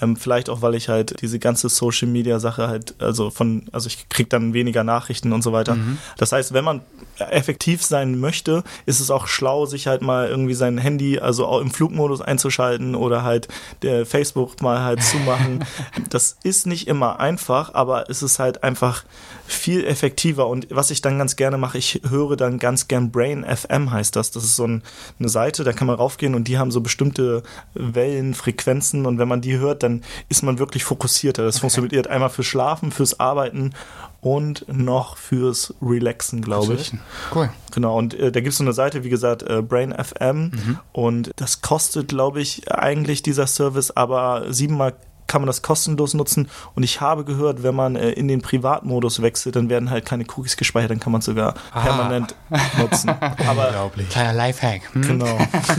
[0.00, 3.86] Ähm, vielleicht auch, weil ich halt diese ganze Social Media Sache halt, also von, also
[3.86, 5.74] ich kriege dann weniger Nachrichten und so weiter.
[5.74, 5.98] Mhm.
[6.16, 6.82] Das heißt, wenn man
[7.18, 11.60] effektiv sein möchte, ist es auch schlau, sich halt mal irgendwie sein Handy, also auch
[11.60, 13.48] im Flugmodus einzuschalten oder halt
[13.82, 15.64] der Facebook mal halt zu machen.
[16.10, 19.04] das ist nicht immer einfach, aber es ist halt einfach
[19.48, 20.46] viel effektiver.
[20.46, 24.14] Und was ich dann ganz gerne mache, ich höre dann ganz gern Brain FM heißt
[24.14, 24.30] das.
[24.30, 24.82] Das ist so ein,
[25.18, 27.42] eine Seite, da kann man raufgehen und die haben so bestimmte
[27.74, 31.44] Wellenfrequenzen und wenn man die hört, dann ist man wirklich fokussierter.
[31.44, 31.60] Das okay.
[31.62, 33.72] funktioniert einmal fürs Schlafen, fürs Arbeiten
[34.20, 36.92] und noch fürs Relaxen, glaube ich.
[37.34, 37.48] Cool.
[37.72, 40.78] Genau, und äh, da gibt es so eine Seite, wie gesagt, äh, Brain FM mhm.
[40.92, 44.94] und das kostet, glaube ich, eigentlich dieser Service aber siebenmal
[45.28, 46.48] kann man das kostenlos nutzen.
[46.74, 50.24] Und ich habe gehört, wenn man äh, in den Privatmodus wechselt, dann werden halt keine
[50.24, 51.80] Cookies gespeichert, dann kann man es sogar ah.
[51.80, 52.34] permanent
[52.78, 53.10] nutzen.
[53.46, 54.08] Aber Unglaublich.
[54.08, 54.82] Kleiner Lifehack.
[54.94, 55.02] Hm?
[55.02, 55.38] Genau.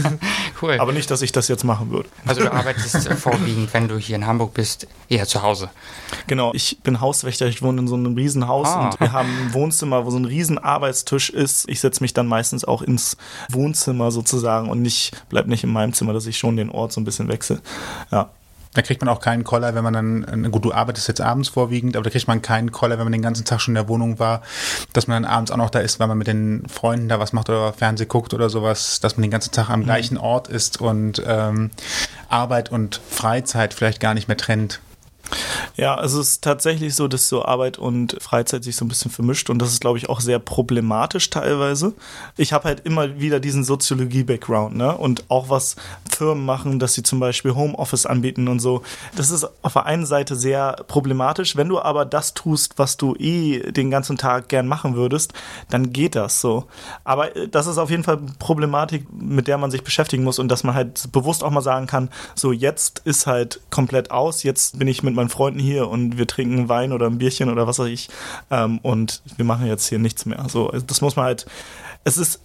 [0.62, 0.78] cool.
[0.80, 2.08] Aber nicht, dass ich das jetzt machen würde.
[2.26, 5.70] Also du arbeitest vorwiegend, wenn du hier in Hamburg bist, eher zu Hause.
[6.28, 8.86] Genau, ich bin Hauswächter, ich wohne in so einem Riesenhaus ah.
[8.86, 11.68] und wir haben ein Wohnzimmer, wo so ein riesen Arbeitstisch ist.
[11.68, 13.18] Ich setze mich dann meistens auch ins
[13.52, 17.02] Wohnzimmer sozusagen und nicht, bleib nicht in meinem Zimmer, dass ich schon den Ort so
[17.02, 17.62] ein bisschen wechsle.
[18.12, 18.30] Ja.
[18.80, 21.98] Da kriegt man auch keinen Koller, wenn man dann, gut, du arbeitest jetzt abends vorwiegend,
[21.98, 24.20] aber da kriegt man keinen Koller, wenn man den ganzen Tag schon in der Wohnung
[24.20, 24.42] war,
[24.94, 27.34] dass man dann abends auch noch da ist, weil man mit den Freunden da was
[27.34, 29.84] macht oder Fernseh guckt oder sowas, dass man den ganzen Tag am mhm.
[29.84, 31.72] gleichen Ort ist und ähm,
[32.30, 34.80] Arbeit und Freizeit vielleicht gar nicht mehr trennt.
[35.76, 39.50] Ja, es ist tatsächlich so, dass so Arbeit und Freizeit sich so ein bisschen vermischt
[39.50, 41.94] und das ist, glaube ich, auch sehr problematisch teilweise.
[42.38, 44.96] Ich habe halt immer wieder diesen Soziologie-Background, ne?
[44.96, 45.76] Und auch was
[46.10, 48.82] Firmen machen, dass sie zum Beispiel Homeoffice anbieten und so.
[49.16, 51.56] Das ist auf der einen Seite sehr problematisch.
[51.56, 55.34] Wenn du aber das tust, was du eh den ganzen Tag gern machen würdest,
[55.70, 56.66] dann geht das so.
[57.04, 60.50] Aber äh, das ist auf jeden Fall Problematik, mit der man sich beschäftigen muss und
[60.50, 64.80] dass man halt bewusst auch mal sagen kann, so jetzt ist halt komplett aus, jetzt
[64.80, 67.80] bin ich mit meinen Freunden hier und wir trinken Wein oder ein Bierchen oder was
[67.80, 68.10] weiß ich
[68.52, 70.46] ähm, und wir machen jetzt hier nichts mehr.
[70.50, 71.46] So, das muss man halt,
[72.04, 72.42] es ist,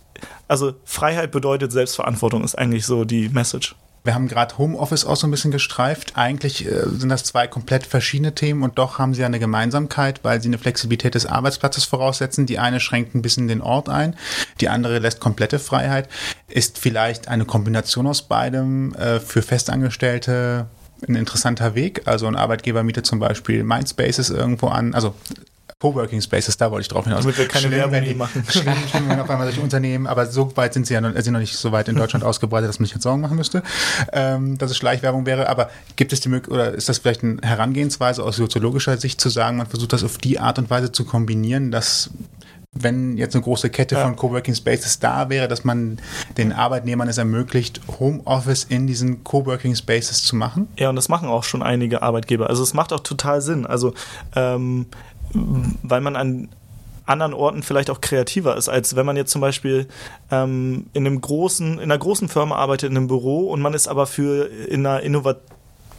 [0.49, 3.75] also Freiheit bedeutet Selbstverantwortung ist eigentlich so die Message.
[4.05, 6.13] Wir haben gerade Homeoffice auch so ein bisschen gestreift.
[6.15, 10.43] Eigentlich äh, sind das zwei komplett verschiedene Themen und doch haben sie eine Gemeinsamkeit, weil
[10.43, 12.45] sie eine Flexibilität des Arbeitsplatzes voraussetzen.
[12.45, 14.15] Die eine schränkt ein bisschen den Ort ein,
[14.61, 16.11] die andere lässt komplette Freiheit.
[16.49, 20.67] Ist vielleicht eine Kombination aus beidem äh, für Festangestellte
[21.07, 22.03] ein interessanter Weg.
[22.07, 25.15] Also ein Arbeitgeber mietet zum Beispiel Mindspaces irgendwo an, also
[25.81, 27.23] Coworking Spaces, da wollte ich drauf hinaus.
[27.23, 28.43] Damit wir keine Schlimm, Werbung wenn hier die- machen.
[28.49, 31.33] Schlimm, schlimm, wenn auf einmal solche Unternehmen, aber so weit sind sie ja noch, sind
[31.35, 33.63] noch nicht so weit in Deutschland ausgebreitet, dass man sich jetzt Sorgen machen müsste,
[34.13, 35.49] ähm, dass es Schleichwerbung wäre.
[35.49, 39.29] Aber gibt es die Möglichkeit, oder ist das vielleicht eine Herangehensweise aus soziologischer Sicht zu
[39.29, 42.09] sagen, man versucht das auf die Art und Weise zu kombinieren, dass
[42.75, 44.03] wenn jetzt eine große Kette Ja.
[44.03, 45.99] von Coworking Spaces da wäre, dass man
[46.37, 50.69] den Arbeitnehmern es ermöglicht, Homeoffice in diesen Coworking Spaces zu machen?
[50.79, 52.49] Ja, und das machen auch schon einige Arbeitgeber.
[52.51, 53.65] Also es macht auch total Sinn.
[53.67, 53.95] Also
[54.35, 54.87] ähm,
[55.83, 56.49] weil man an
[57.07, 59.87] anderen Orten vielleicht auch kreativer ist, als wenn man jetzt zum Beispiel
[60.31, 63.89] ähm, in einem großen, in einer großen Firma arbeitet, in einem Büro und man ist
[63.89, 65.03] aber für in einer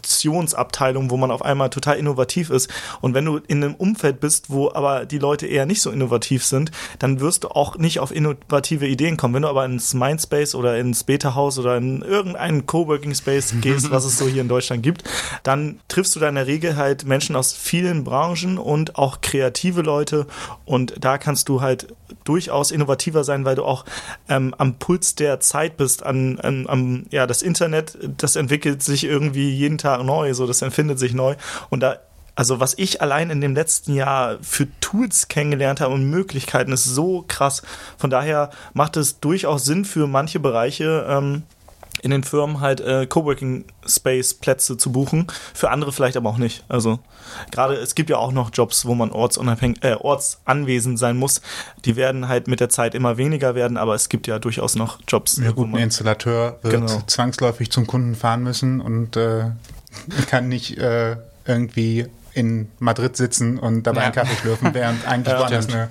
[0.05, 2.69] Innovationsabteilung, wo man auf einmal total innovativ ist.
[3.01, 6.45] Und wenn du in einem Umfeld bist, wo aber die Leute eher nicht so innovativ
[6.45, 9.33] sind, dann wirst du auch nicht auf innovative Ideen kommen.
[9.33, 14.05] Wenn du aber ins Mindspace oder ins Beta-Haus oder in irgendeinen Coworking Space gehst, was
[14.05, 15.03] es so hier in Deutschland gibt,
[15.43, 19.81] dann triffst du da in der Regel halt Menschen aus vielen Branchen und auch kreative
[19.81, 20.27] Leute.
[20.65, 21.87] Und da kannst du halt
[22.23, 23.85] durchaus innovativer sein, weil du auch
[24.29, 29.03] ähm, am Puls der Zeit bist, an, an, am, ja, das Internet, das entwickelt sich
[29.03, 31.35] irgendwie jeden Tag neu, so das empfindet sich neu.
[31.69, 31.97] Und da
[32.35, 36.83] also was ich allein in dem letzten Jahr für Tools kennengelernt habe und Möglichkeiten ist
[36.83, 37.61] so krass.
[37.97, 41.43] Von daher macht es durchaus Sinn für manche Bereiche ähm,
[42.01, 46.37] in den Firmen halt äh, Coworking Space Plätze zu buchen, für andere vielleicht aber auch
[46.37, 46.63] nicht.
[46.67, 46.99] Also
[47.51, 51.41] gerade es gibt ja auch noch Jobs, wo man ortsunabhängig, äh, ortsanwesend sein muss.
[51.85, 54.99] Die werden halt mit der Zeit immer weniger werden, aber es gibt ja durchaus noch
[55.07, 55.37] Jobs.
[55.37, 57.01] Ja wo gut, ein Installateur wird Genau.
[57.07, 59.45] zwangsläufig zum Kunden fahren müssen und äh,
[60.29, 64.05] kann nicht äh, irgendwie in Madrid sitzen und dabei Ja.
[64.07, 65.89] einen Kaffee schlürfen, während eigentlich Ja, woanders eine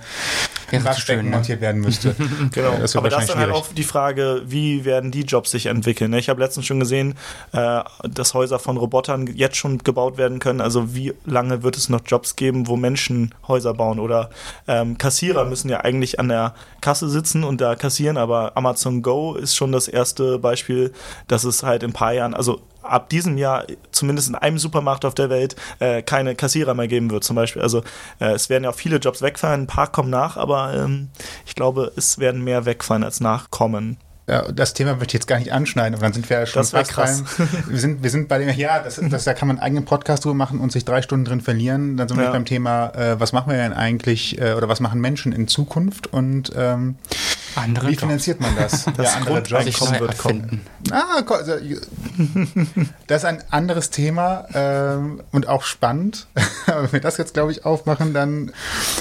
[0.74, 1.36] Wäre Waschbecken schön, ne?
[1.36, 2.14] montiert werden müsste.
[2.52, 5.66] Genau, Das aber das ist dann halt auch die Frage, wie werden die Jobs sich
[5.66, 6.10] entwickeln.
[6.10, 6.18] ne?
[6.18, 7.14] Ich habe letztens schon gesehen,
[7.52, 10.60] äh, dass Häuser von Robotern jetzt schon gebaut werden können.
[10.60, 13.98] Also wie lange wird es noch Jobs geben, wo Menschen Häuser bauen?
[13.98, 14.30] Oder
[14.68, 19.34] ähm, Kassierer müssen ja eigentlich an der Kasse sitzen und da kassieren, aber Amazon Go
[19.34, 20.92] ist schon das erste Beispiel,
[21.28, 25.04] dass es halt in ein paar Jahren, also ab diesem Jahr zumindest in einem Supermarkt
[25.04, 27.62] auf der Welt äh, keine Kassierer mehr geben wird zum Beispiel.
[27.62, 27.82] Also
[28.20, 31.08] äh, es werden ja auch viele Jobs wegfallen, ein paar kommen nach, aber ähm,
[31.46, 33.98] ich glaube, es werden mehr wegfallen als nachkommen.
[34.26, 36.60] Ja, das Thema möchte ich jetzt gar nicht anschneiden, aber dann sind wir ja schon
[36.60, 37.22] Das fast krass.
[37.36, 39.84] beim, wir sind, wir sind bei dem, ja, das, das, da kann man einen eigenen
[39.84, 41.98] Podcast drüber machen und sich drei Stunden drin verlieren.
[41.98, 42.30] Dann sind wir Ja.
[42.30, 46.06] beim Thema, äh, was machen wir denn eigentlich, äh, oder was machen Menschen in Zukunft
[46.06, 46.96] und ähm,
[47.56, 48.00] Andere wie Jobs.
[48.02, 48.84] finanziert man das?
[48.96, 50.00] Das ja, andere Grundeinkommen Jobs.
[50.00, 50.60] Wird kommen.
[50.90, 51.52] Ah, also,
[53.06, 56.26] das ist ein anderes Thema ähm, und auch spannend.
[56.66, 58.52] Aber wenn wir das jetzt, glaube ich, aufmachen, dann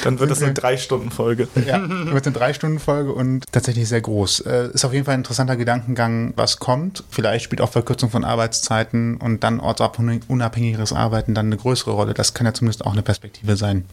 [0.04, 0.54] Dann wird das eine.
[0.54, 1.48] Drei-Stunden-Folge.
[1.66, 4.42] ja, wird eine Drei-Stunden-Folge und tatsächlich sehr groß.
[4.42, 7.04] Äh, ist auf jeden Fall ein interessanter Gedankengang, was kommt.
[7.10, 12.13] Vielleicht spielt auch Verkürzung von Arbeitszeiten und dann ortsunabhängigeres Arbeiten dann eine größere Rolle.
[12.13, 13.86] Das kann ja zumindest auch eine Perspektive sein.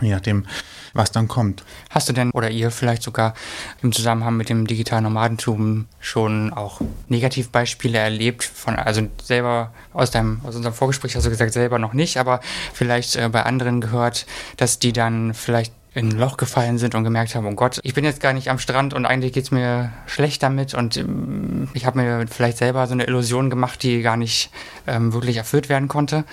[0.00, 0.46] Je nachdem,
[0.92, 1.64] was dann kommt.
[1.90, 3.34] Hast du denn oder ihr vielleicht sogar
[3.82, 8.44] im Zusammenhang mit dem digitalen Nomadentum schon auch Negativbeispiele erlebt?
[8.44, 12.40] Von, also selber aus deinem, aus unserem Vorgespräch hast du gesagt, selber noch nicht, aber
[12.72, 17.02] vielleicht äh, bei anderen gehört, dass die dann vielleicht in ein Loch gefallen sind und
[17.02, 19.92] gemerkt haben, oh Gott, ich bin jetzt gar nicht am Strand und eigentlich geht's mir
[20.06, 24.16] schlecht damit und ähm, ich habe mir vielleicht selber so eine Illusion gemacht, die gar
[24.16, 24.50] nicht
[24.86, 26.24] ähm, wirklich erfüllt werden konnte.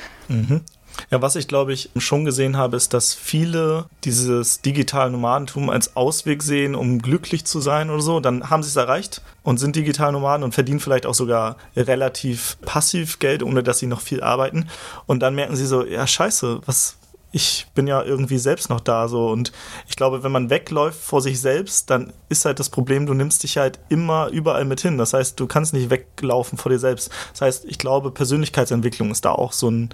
[1.12, 5.96] Ja, was ich glaube ich schon gesehen habe, ist, dass viele dieses digitale Nomadentum als
[5.96, 8.20] Ausweg sehen, um glücklich zu sein oder so.
[8.20, 12.58] Dann haben sie es erreicht und sind digital Nomaden und verdienen vielleicht auch sogar relativ
[12.62, 14.68] passiv Geld, ohne dass sie noch viel arbeiten.
[15.06, 16.98] Und dann merken sie so, ja scheiße, was
[17.36, 19.52] ich bin ja irgendwie selbst noch da so und
[19.90, 23.44] ich glaube, wenn man wegläuft vor sich selbst, dann ist halt das Problem, du nimmst
[23.44, 24.98] dich halt immer überall mit hin.
[24.98, 27.12] Das heißt, du kannst nicht weglaufen vor dir selbst.
[27.34, 29.90] Das heißt, ich glaube, Persönlichkeitsentwicklung ist da auch so ein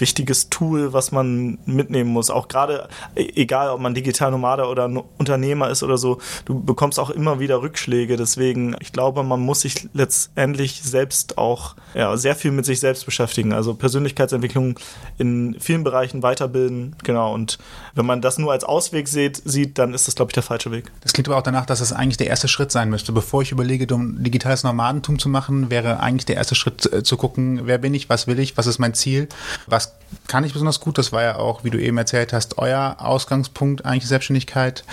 [0.00, 2.30] wichtiges Tool, was man mitnehmen muss.
[2.30, 7.10] Auch gerade, e-, egal ob man Digitalnomade oder Unternehmer ist oder so, du bekommst auch
[7.10, 8.16] immer wieder Rückschläge.
[8.16, 13.04] Deswegen, ich glaube, man muss sich letztendlich selbst auch ja, sehr viel mit sich selbst
[13.04, 13.52] beschäftigen.
[13.52, 14.78] Also Persönlichkeitsentwicklung
[15.18, 16.96] in vielen Bereichen weiterbilden.
[17.04, 17.34] Genau.
[17.34, 17.58] Und
[17.94, 20.70] wenn man das nur als Ausweg sieht, sieht dann ist das, glaube ich, der falsche
[20.70, 20.90] Weg.
[21.00, 23.12] Das klingt aber auch danach, dass das eigentlich der erste Schritt sein müsste.
[23.12, 27.62] Bevor ich überlege, digitales Nomadentum zu machen, wäre eigentlich der erste Schritt äh, zu gucken,
[27.64, 29.28] wer bin ich, was will ich, was ist mein Ziel,
[29.66, 29.87] was
[30.26, 30.98] kann ich besonders gut.
[30.98, 34.84] Das war ja auch, wie du eben erzählt hast, euer Ausgangspunkt eigentlich Selbstständigkeit,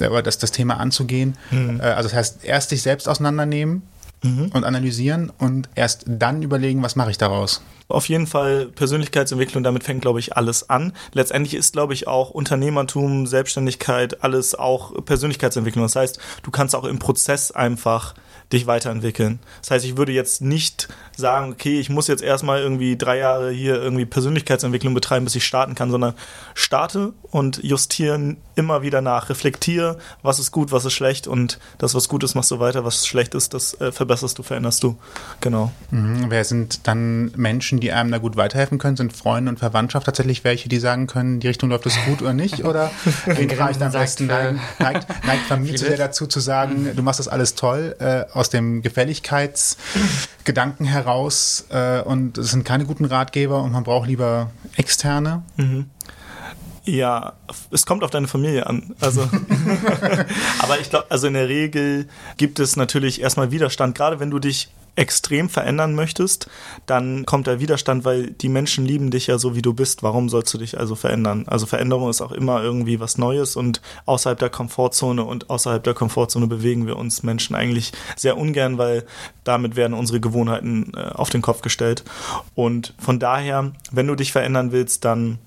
[0.00, 1.36] aber das, das Thema anzugehen.
[1.50, 1.80] Mhm.
[1.80, 3.82] Äh, also das heißt, erst sich selbst auseinandernehmen
[4.22, 4.50] mhm.
[4.52, 7.62] und analysieren und erst dann überlegen, was mache ich daraus.
[7.88, 10.92] Auf jeden Fall Persönlichkeitsentwicklung, damit fängt, glaube ich, alles an.
[11.12, 15.84] Letztendlich ist, glaube ich, auch Unternehmertum, Selbstständigkeit, alles auch Persönlichkeitsentwicklung.
[15.84, 18.14] Das heißt, du kannst auch im Prozess einfach
[18.52, 19.40] dich weiterentwickeln.
[19.60, 23.50] Das heißt, ich würde jetzt nicht sagen, okay, ich muss jetzt erstmal irgendwie drei Jahre
[23.50, 26.14] hier irgendwie Persönlichkeitsentwicklung betreiben, bis ich starten kann, sondern
[26.54, 31.94] starte und justiere immer wieder nach, reflektiere, was ist gut, was ist schlecht und das,
[31.94, 34.96] was gut ist, machst du weiter, was schlecht ist, das äh, verbesserst du, veränderst du.
[35.40, 35.72] Genau.
[35.90, 36.26] Mhm.
[36.28, 38.96] Wer sind dann Menschen, die einem da gut weiterhelfen können?
[38.96, 42.32] Sind Freunde und Verwandtschaft tatsächlich welche, die sagen können, die Richtung läuft es gut oder
[42.32, 42.64] nicht?
[42.64, 42.90] Oder
[43.26, 44.26] wen frage ich am besten?
[44.26, 48.50] Neigt, neigt Familie zu sehr dazu zu sagen, du machst das alles toll, äh, aus
[48.50, 55.42] dem Gefälligkeitsgedanken heraus äh, und es sind keine guten Ratgeber und man braucht lieber externe.
[55.56, 55.86] Mhm.
[56.88, 57.34] Ja,
[57.70, 58.94] es kommt auf deine Familie an.
[59.00, 59.20] Also,
[60.60, 64.38] aber ich glaube, also in der Regel gibt es natürlich erstmal Widerstand, gerade wenn du
[64.38, 66.50] dich extrem verändern möchtest,
[66.86, 70.02] dann kommt der Widerstand, weil die Menschen lieben dich ja so, wie du bist.
[70.02, 71.44] Warum sollst du dich also verändern?
[71.46, 75.94] Also Veränderung ist auch immer irgendwie was Neues und außerhalb der Komfortzone und außerhalb der
[75.94, 79.04] Komfortzone bewegen wir uns Menschen eigentlich sehr ungern, weil
[79.44, 82.04] damit werden unsere Gewohnheiten äh, auf den Kopf gestellt.
[82.54, 85.38] Und von daher, wenn du dich verändern willst, dann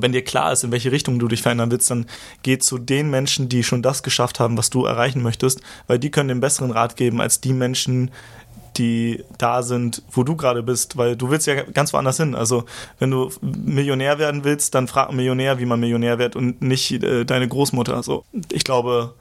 [0.00, 2.06] wenn dir klar ist, in welche Richtung du dich verändern willst, dann
[2.42, 6.10] geh zu den Menschen, die schon das geschafft haben, was du erreichen möchtest, weil die
[6.10, 8.10] können den besseren Rat geben als die Menschen,
[8.78, 12.34] die da sind, wo du gerade bist, weil du willst ja ganz woanders hin.
[12.34, 12.64] Also
[12.98, 16.90] wenn du Millionär werden willst, dann frag einen Millionär, wie man Millionär wird und nicht
[16.92, 17.94] äh, deine Großmutter.
[17.94, 19.14] Also ich glaube,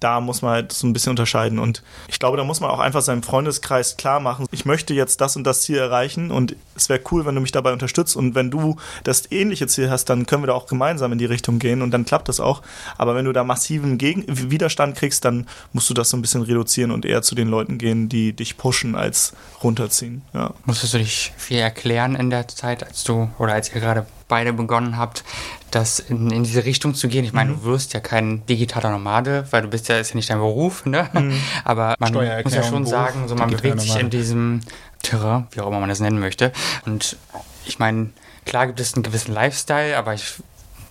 [0.00, 1.58] da muss man halt so ein bisschen unterscheiden.
[1.58, 5.20] Und ich glaube, da muss man auch einfach seinem Freundeskreis klar machen, ich möchte jetzt
[5.20, 8.16] das und das Ziel erreichen und es wäre cool, wenn du mich dabei unterstützt.
[8.16, 11.24] Und wenn du das ähnliche Ziel hast, dann können wir da auch gemeinsam in die
[11.24, 12.62] Richtung gehen und dann klappt das auch.
[12.96, 16.42] Aber wenn du da massiven Gegen Widerstand kriegst, dann musst du das so ein bisschen
[16.42, 19.32] reduzieren und eher zu den Leuten gehen, die dich pushen als
[19.62, 20.22] runterziehen.
[20.32, 20.54] Ja.
[20.64, 24.52] Musstest du dich viel erklären in der Zeit, als du oder als ihr gerade beide
[24.52, 25.24] begonnen habt,
[25.70, 27.24] das in, in diese Richtung zu gehen.
[27.24, 27.56] Ich meine, mhm.
[27.56, 30.86] du wirst ja kein digitaler Nomade, weil du bist ja, ist ja nicht dein Beruf,
[30.86, 31.08] ne?
[31.12, 31.40] Mhm.
[31.64, 34.60] Aber man muss ja schon Beruf, sagen, so man bewegt sich in diesem
[35.02, 36.52] Terrain, wie auch immer man das nennen möchte.
[36.86, 37.16] Und
[37.64, 38.10] ich meine,
[38.44, 40.34] klar gibt es einen gewissen Lifestyle, aber ich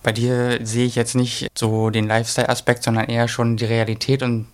[0.02, 4.46] bei dir sehe ich jetzt nicht so den Lifestyle-Aspekt, sondern eher schon die Realität und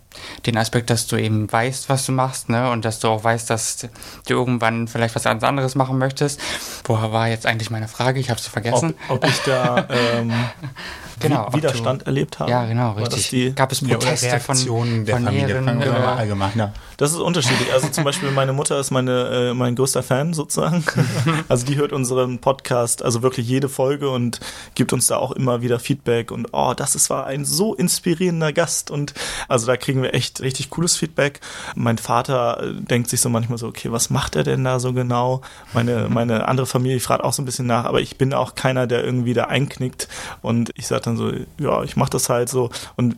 [0.46, 2.70] den Aspekt, dass du eben weißt, was du machst, ne?
[2.70, 3.88] Und dass du auch weißt, dass
[4.26, 6.40] du irgendwann vielleicht was anderes machen möchtest.
[6.84, 8.20] Woher war jetzt eigentlich meine Frage?
[8.20, 8.94] Ich habe es vergessen.
[9.08, 10.32] Ob, ob ich da ähm,
[11.20, 12.50] genau, Widerstand du, erlebt habe.
[12.50, 13.30] Ja, genau, richtig.
[13.30, 15.48] Die, Gab es Proteste ja, von, der von Familie?
[15.48, 16.72] Ihren, äh, allgemein, ja.
[16.96, 17.72] Das ist unterschiedlich.
[17.72, 20.84] Also zum Beispiel meine Mutter ist meine, äh, mein größter Fan sozusagen.
[21.48, 24.40] also die hört unseren Podcast, also wirklich jede Folge und
[24.74, 28.52] gibt uns da auch immer wieder Feedback und oh, das ist, war ein so inspirierender
[28.52, 29.14] Gast und
[29.48, 31.40] also da kriegen wir echt richtig cooles Feedback.
[31.74, 34.92] Mein Vater äh, denkt sich so manchmal so, okay, was macht er denn da so
[34.92, 35.42] genau?
[35.72, 38.86] Meine, meine andere Familie fragt auch so ein bisschen nach, aber ich bin auch keiner,
[38.86, 40.08] der irgendwie da einknickt
[40.42, 43.16] und ich sage dann so, ja, ich mache das halt so und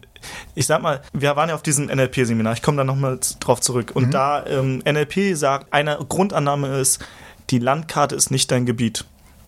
[0.55, 3.93] ich sag mal, wir waren ja auf diesem NLP-Seminar, ich komme da nochmal drauf zurück.
[3.95, 4.11] Und mhm.
[4.11, 7.05] da ähm, NLP sagt, eine Grundannahme ist,
[7.51, 9.05] die Landkarte ist nicht dein Gebiet.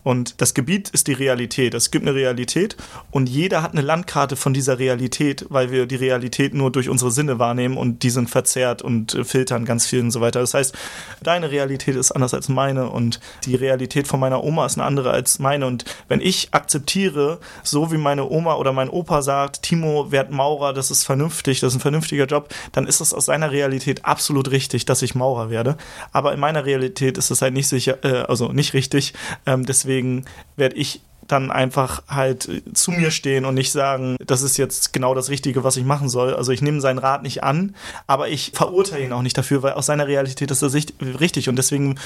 [0.09, 1.75] Und das Gebiet ist die Realität.
[1.75, 2.79] Es gibt eine Realität
[3.11, 7.11] und jeder hat eine Landkarte von dieser Realität, weil wir die Realität nur durch unsere
[7.11, 10.40] Sinne wahrnehmen und die sind verzerrt und äh, filtern ganz viel und so weiter.
[10.40, 10.75] Das heißt,
[11.23, 15.11] deine Realität ist anders als meine und die Realität von meiner Oma ist eine andere
[15.11, 15.66] als meine.
[15.66, 20.73] Und wenn ich akzeptiere, so wie meine Oma oder mein Opa sagt, Timo, werd Maurer,
[20.73, 24.53] das ist vernünftig, das ist ein vernünftiger Job, dann ist das aus seiner Realität absolut
[24.53, 25.77] richtig, dass ich Maurer werde.
[26.12, 29.12] Aber in meiner Realität ist das halt nicht sicher, äh, also nicht richtig.
[29.44, 30.25] Ähm, deswegen deswegen
[30.57, 35.15] werde ich dann einfach halt zu mir stehen und nicht sagen, das ist jetzt genau
[35.15, 36.33] das Richtige, was ich machen soll.
[36.33, 37.75] Also ich nehme seinen Rat nicht an,
[38.07, 41.57] aber ich verurteile ihn auch nicht dafür, weil aus seiner Realität ist das richtig und
[41.57, 41.99] deswegen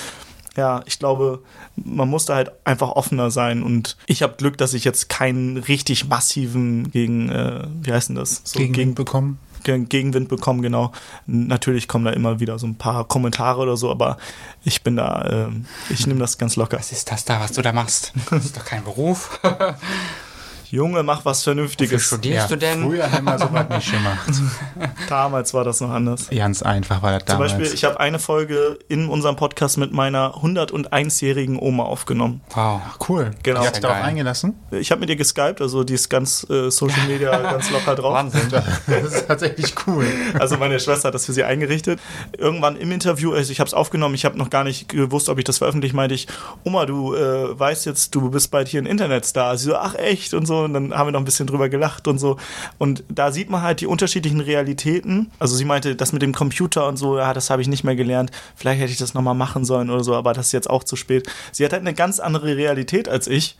[0.55, 1.41] ja, ich glaube,
[1.77, 5.57] man muss da halt einfach offener sein und ich habe Glück, dass ich jetzt keinen
[5.57, 8.43] richtig massiven gegen, äh, wie heißt denn das?
[8.45, 9.39] So Gegenwind gegen, bekommen?
[9.63, 10.93] Gegenwind bekommen, genau.
[11.27, 14.19] Natürlich kommen da immer wieder so ein paar Kommentare oder so, aber
[14.65, 16.79] ich bin da, äh, ich nehme das ganz locker.
[16.79, 18.13] Was ist das da, was du da machst?
[18.31, 19.41] Das ist doch kein Beruf.
[20.73, 21.93] Junge, mach was Vernünftiges.
[21.93, 22.83] Wofür studierst ja, du denn?
[22.85, 24.31] Früher haben wir sowas nicht gemacht.
[25.11, 26.31] damals war das noch anders.
[26.31, 27.51] Ganz einfach war das damals.
[27.51, 32.41] Zum Beispiel, ich habe eine Folge in unserem Podcast mit meiner 101-jährigen Oma aufgenommen.
[32.55, 32.81] Wow.
[33.07, 33.33] Cool.
[33.43, 33.61] Genau.
[33.61, 34.55] Die hat sich darauf eingelassen?
[34.71, 38.15] Ich habe mit ihr geskypt, also die ist ganz äh, Social Media ganz locker drauf.
[38.15, 38.49] Wahnsinn.
[38.51, 40.07] Das ist tatsächlich cool.
[40.39, 42.01] Also meine Schwester hat das für sie eingerichtet.
[42.39, 45.37] Irgendwann im Interview, also ich habe es aufgenommen, ich habe noch gar nicht gewusst, ob
[45.37, 46.29] ich das veröffentliche, meinte ich,
[46.65, 49.59] Oma, du äh, weißt jetzt, du bist bald hier ein Internetstar.
[49.59, 52.09] Sie so, ach echt und so und dann haben wir noch ein bisschen drüber gelacht
[52.09, 52.37] und so.
[52.79, 55.31] Und da sieht man halt die unterschiedlichen Realitäten.
[55.39, 57.97] Also sie meinte, das mit dem Computer und so, ja, das habe ich nicht mehr
[57.97, 58.31] gelernt.
[58.57, 60.97] Vielleicht hätte ich das nochmal machen sollen oder so, aber das ist jetzt auch zu
[60.97, 61.29] spät.
[61.53, 63.57] Sie hat halt eine ganz andere Realität als ich.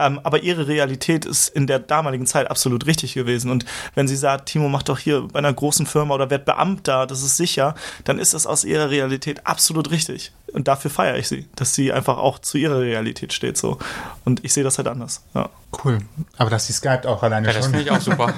[0.00, 3.50] Ähm, aber ihre Realität ist in der damaligen Zeit absolut richtig gewesen.
[3.50, 7.06] Und wenn sie sagt, Timo, mach doch hier bei einer großen Firma oder werd Beamter,
[7.06, 10.32] das ist sicher, dann ist das aus ihrer Realität absolut richtig.
[10.52, 13.56] Und dafür feiere ich sie, dass sie einfach auch zu ihrer Realität steht.
[13.56, 13.78] so.
[14.24, 15.22] Und ich sehe das halt anders.
[15.34, 15.48] Ja.
[15.84, 15.98] Cool.
[16.36, 18.34] Aber dass sie Skype auch alleine ja, das finde ich auch super.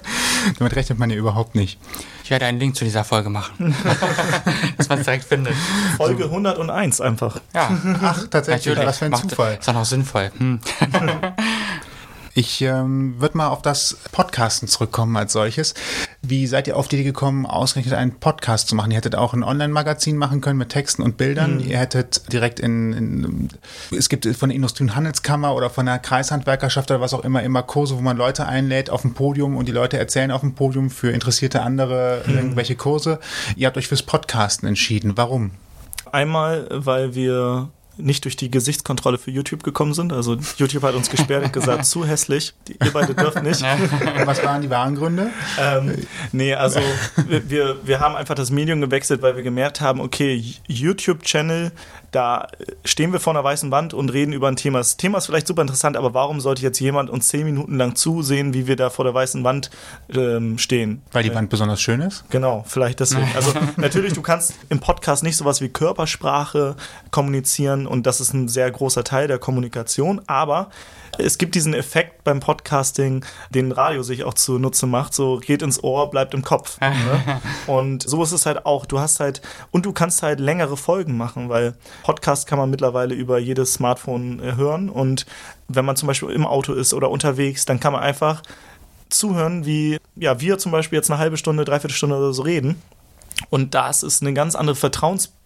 [0.58, 1.78] Damit rechnet man ja überhaupt nicht.
[2.24, 3.74] Ich werde einen Link zu dieser Folge machen,
[4.76, 5.54] dass man es direkt findet.
[5.96, 7.40] Folge 101 einfach.
[7.54, 7.70] Ja.
[8.02, 8.66] Ach, tatsächlich.
[8.66, 8.88] Natürlich.
[8.88, 9.58] Was für ein Zufall.
[9.60, 10.32] Ist auch noch sinnvoll.
[10.36, 10.60] Hm.
[12.34, 15.74] Ich ähm, würde mal auf das Podcasten zurückkommen als solches.
[16.22, 18.90] Wie seid ihr auf die Idee gekommen, ausgerechnet einen Podcast zu machen?
[18.90, 21.56] Ihr hättet auch ein Online-Magazin machen können mit Texten und Bildern.
[21.56, 21.68] Mhm.
[21.68, 23.48] Ihr hättet direkt in, in,
[23.94, 27.42] es gibt von der Industrie- und Handelskammer oder von der Kreishandwerkerschaft oder was auch immer
[27.42, 30.54] immer Kurse, wo man Leute einlädt auf dem Podium und die Leute erzählen auf dem
[30.54, 32.34] Podium für interessierte andere mhm.
[32.34, 33.20] irgendwelche Kurse.
[33.56, 35.18] Ihr habt euch fürs Podcasten entschieden.
[35.18, 35.50] Warum?
[36.10, 40.12] Einmal, weil wir nicht durch die Gesichtskontrolle für YouTube gekommen sind.
[40.12, 43.62] Also YouTube hat uns gesperrt und gesagt, zu hässlich, ihr beide dürft nicht.
[44.24, 45.30] Was waren die wahren Gründe?
[45.58, 46.80] Ähm, nee, also
[47.26, 51.72] wir, wir haben einfach das Medium gewechselt, weil wir gemerkt haben, okay, YouTube-Channel
[52.12, 52.46] da
[52.84, 54.78] stehen wir vor einer weißen Wand und reden über ein Thema.
[54.78, 57.96] Das Thema ist vielleicht super interessant, aber warum sollte jetzt jemand uns zehn Minuten lang
[57.96, 59.70] zusehen, wie wir da vor der weißen Wand
[60.14, 61.02] ähm, stehen?
[61.10, 62.24] Weil die Wand besonders schön ist?
[62.30, 63.28] Genau, vielleicht deswegen.
[63.34, 66.76] Also natürlich, du kannst im Podcast nicht sowas wie Körpersprache
[67.10, 70.68] kommunizieren und das ist ein sehr großer Teil der Kommunikation, aber
[71.18, 75.82] es gibt diesen Effekt beim Podcasting, den Radio sich auch zunutze macht, so geht ins
[75.82, 76.78] Ohr, bleibt im Kopf.
[76.80, 77.40] ne?
[77.66, 78.86] Und so ist es halt auch.
[78.86, 83.14] Du hast halt, und du kannst halt längere Folgen machen, weil Podcast kann man mittlerweile
[83.14, 85.26] über jedes Smartphone äh, hören und
[85.68, 88.42] wenn man zum Beispiel im Auto ist oder unterwegs, dann kann man einfach
[89.08, 92.80] zuhören, wie ja, wir zum Beispiel jetzt eine halbe Stunde, dreiviertel Stunde oder so reden
[93.50, 94.76] und das ist eine ganz andere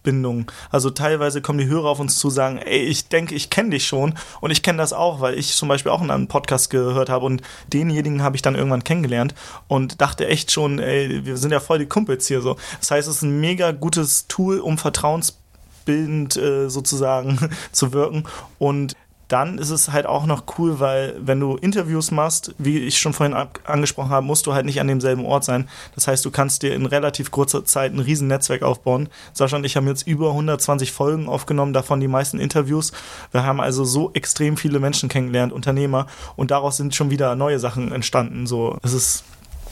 [0.07, 0.51] Vertrauensbindung.
[0.71, 3.87] Also teilweise kommen die Hörer auf uns zu, sagen, ey, ich denke, ich kenne dich
[3.87, 7.09] schon und ich kenne das auch, weil ich zum Beispiel auch in einem Podcast gehört
[7.09, 7.41] habe und
[7.73, 9.33] denjenigen habe ich dann irgendwann kennengelernt
[9.67, 12.57] und dachte echt schon, ey, wir sind ja voll die Kumpels hier so.
[12.79, 18.23] Das heißt, es ist ein mega gutes Tool, um vertrauensbildend äh, sozusagen zu wirken
[18.59, 18.95] und
[19.27, 23.13] dann ist es halt auch noch cool, weil wenn du Interviews machst, wie ich schon
[23.13, 23.35] vorhin
[23.65, 25.67] angesprochen habe, musst du halt nicht an demselben Ort sein.
[25.95, 29.09] Das heißt, du kannst dir in relativ kurzer Zeit ein riesen Netzwerk aufbauen.
[29.33, 32.93] Sascha und ich haben jetzt über 120 Folgen aufgenommen, davon die meisten Interviews.
[33.31, 37.59] Wir haben also so extrem viele Menschen kennengelernt, Unternehmer, und daraus sind schon wieder neue
[37.59, 38.47] Sachen entstanden.
[38.47, 39.23] So, es ist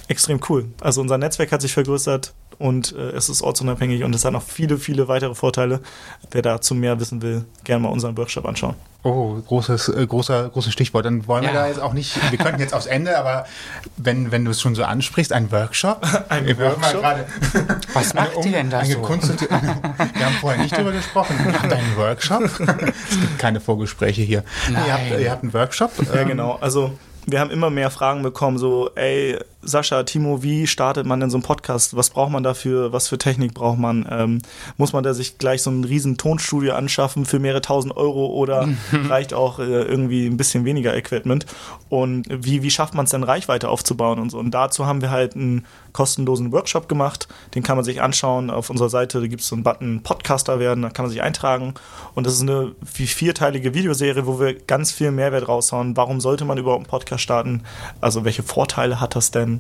[0.08, 0.66] extrem cool.
[0.82, 4.44] Also unser Netzwerk hat sich vergrößert und äh, es ist ortsunabhängig und es hat noch
[4.44, 5.80] viele, viele weitere Vorteile.
[6.32, 8.76] Wer dazu mehr wissen will, gerne mal unseren Workshop anschauen.
[9.06, 11.06] Oh, großes, äh, großer, großes Stichwort.
[11.06, 11.54] Dann wollen ja.
[11.54, 13.46] wir da jetzt auch nicht, wir könnten jetzt aufs Ende, aber
[13.98, 16.02] wenn, wenn du es schon so ansprichst, ein Workshop.
[16.30, 17.02] ein wir Workshop?
[17.02, 17.28] Grade,
[17.94, 18.90] Was macht ihr denn da so?
[19.08, 21.36] wir haben vorher nicht drüber gesprochen.
[21.46, 22.42] Ihr habt einen Workshop?
[22.60, 24.44] es gibt keine Vorgespräche hier.
[24.72, 24.84] Nein.
[24.88, 25.92] Ihr, habt, ihr habt einen Workshop?
[26.12, 26.58] Ja, genau.
[26.60, 31.32] Also wir haben immer mehr Fragen bekommen, so, ey, Sascha, Timo, wie startet man denn
[31.32, 31.96] so einen Podcast?
[31.96, 32.94] Was braucht man dafür?
[32.94, 34.08] Was für Technik braucht man?
[34.10, 34.42] Ähm,
[34.78, 38.70] muss man da sich gleich so ein riesen Tonstudio anschaffen für mehrere tausend Euro oder
[39.10, 41.48] reicht auch äh, irgendwie ein bisschen weniger Equipment?
[41.90, 44.38] Und wie, wie schafft man es denn, Reichweite aufzubauen und so?
[44.38, 47.28] Und dazu haben wir halt einen kostenlosen Workshop gemacht.
[47.56, 48.52] Den kann man sich anschauen.
[48.52, 51.74] Auf unserer Seite gibt es so einen Button Podcaster werden, da kann man sich eintragen.
[52.14, 55.98] Und das ist eine vierteilige Videoserie, wo wir ganz viel Mehrwert raushauen.
[55.98, 57.64] Warum sollte man überhaupt einen Podcast starten?
[58.02, 59.55] Also welche Vorteile hat das denn?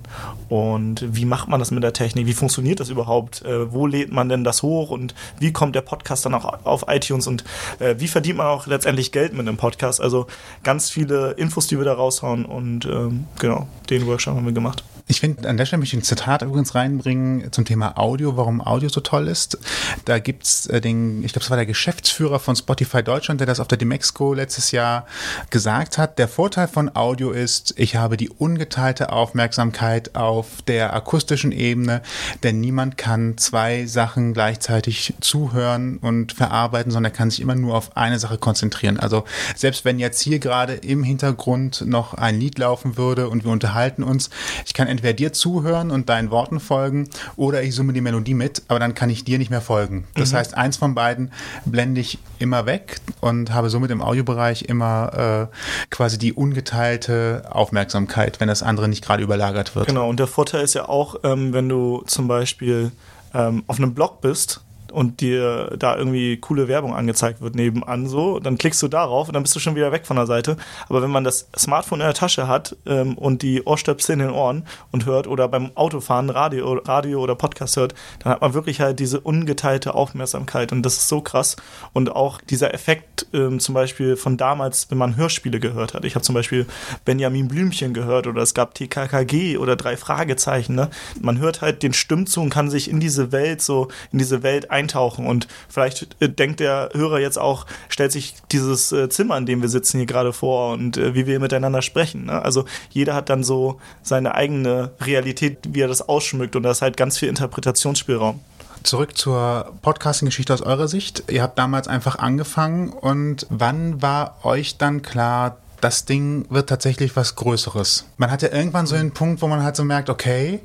[0.50, 2.26] Und wie macht man das mit der Technik?
[2.26, 3.44] Wie funktioniert das überhaupt?
[3.44, 4.90] Äh, wo lädt man denn das hoch?
[4.90, 7.28] Und wie kommt der Podcast dann auch auf iTunes?
[7.28, 7.44] Und
[7.80, 10.02] äh, wie verdient man auch letztendlich Geld mit einem Podcast?
[10.02, 10.28] Also
[10.64, 12.46] ganz viele Infos, die wir da raushauen.
[12.46, 14.84] Und ähm, genau, den Workshop haben wir gemacht.
[15.08, 18.60] Ich finde, an der Stelle möchte ich ein Zitat übrigens reinbringen zum Thema Audio, warum
[18.60, 19.60] Audio so toll ist.
[20.06, 23.60] Da gibt's äh, den, ich glaube, es war der Geschäftsführer von Spotify Deutschland, der das
[23.60, 25.06] auf der Demexco letztes Jahr
[25.52, 26.18] gesagt hat.
[26.18, 32.02] Der Vorteil von Audio ist, ich habe die ungeteilte Aufmerksamkeit auf der akustischen Ebene,
[32.42, 37.76] denn niemand kann zwei Sachen gleichzeitig zuhören und verarbeiten, sondern er kann sich immer nur
[37.76, 39.00] auf eine Sache konzentrieren.
[39.00, 39.24] Also
[39.56, 44.02] selbst wenn jetzt hier gerade im Hintergrund noch ein Lied laufen würde und wir unterhalten
[44.02, 44.32] uns,
[44.66, 48.64] ich kann entweder dir zuhören und deinen Worten folgen oder ich summe die Melodie mit,
[48.68, 50.08] aber dann kann ich dir nicht mehr folgen.
[50.16, 50.38] Das mhm.
[50.38, 51.32] heißt, eins von beiden
[51.66, 55.56] blende ich immer weg und habe somit im Audiobereich immer äh,
[55.90, 59.88] quasi die ungeteilte Aufmerksamkeit, wenn das andere nicht gerade überlagert wird.
[59.88, 62.92] Genau, und der Vorteil ist ja auch, ähm, wenn du zum Beispiel
[63.34, 64.65] ähm, auf einem Blog bist
[64.96, 69.34] und dir da irgendwie coole Werbung angezeigt wird nebenan so, dann klickst du darauf und
[69.34, 70.56] dann bist du schon wieder weg von der Seite.
[70.88, 74.30] Aber wenn man das Smartphone in der Tasche hat ähm, und die Ohrstöpsel in den
[74.30, 78.80] Ohren und hört oder beim Autofahren Radio, Radio oder Podcast hört, dann hat man wirklich
[78.80, 81.58] halt diese ungeteilte Aufmerksamkeit und das ist so krass.
[81.92, 86.06] Und auch dieser Effekt ähm, zum Beispiel von damals, wenn man Hörspiele gehört hat.
[86.06, 86.68] Ich habe zum Beispiel
[87.04, 90.76] Benjamin Blümchen gehört oder es gab TKKG oder drei Fragezeichen.
[90.76, 90.90] Ne?
[91.20, 94.72] Man hört halt den Stimmzug und kann sich in diese Welt so, in diese Welt
[94.72, 95.26] ein eintauchen.
[95.26, 99.62] Und vielleicht äh, denkt der Hörer jetzt auch, stellt sich dieses äh, Zimmer, in dem
[99.62, 102.26] wir sitzen, hier gerade vor und äh, wie wir miteinander sprechen.
[102.26, 102.42] Ne?
[102.42, 106.82] Also jeder hat dann so seine eigene Realität, wie er das ausschmückt und da ist
[106.82, 108.40] halt ganz viel Interpretationsspielraum
[108.84, 111.24] zurück zur Podcasting-Geschichte aus eurer Sicht.
[111.32, 117.16] Ihr habt damals einfach angefangen und wann war euch dann klar, das Ding wird tatsächlich
[117.16, 118.06] was Größeres?
[118.18, 120.60] Man hat ja irgendwann so einen Punkt, wo man halt so merkt, okay,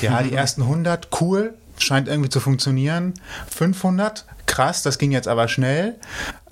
[0.00, 3.14] ja, die ersten 100, cool, scheint irgendwie zu funktionieren.
[3.48, 5.96] 500, krass, das ging jetzt aber schnell.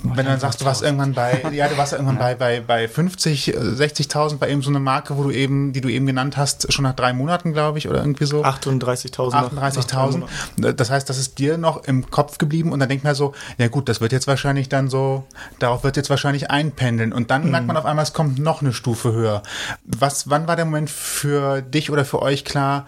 [0.03, 3.57] Wenn dann sagst du, warst irgendwann bei, ja, du warst irgendwann bei, bei, bei 50,
[3.57, 6.83] 60.000 bei eben so einer Marke, wo du eben, die du eben genannt hast, schon
[6.83, 8.45] nach drei Monaten, glaube ich, oder irgendwie so.
[8.45, 9.33] 38.000.
[9.33, 10.73] 38.000.
[10.73, 13.69] Das heißt, das ist dir noch im Kopf geblieben und dann denkt man so, ja
[13.69, 15.25] gut, das wird jetzt wahrscheinlich dann so,
[15.59, 17.51] darauf wird jetzt wahrscheinlich einpendeln und dann mhm.
[17.53, 19.43] merkt man auf einmal, es kommt noch eine Stufe höher.
[19.85, 22.87] Was, wann war der Moment für dich oder für euch klar,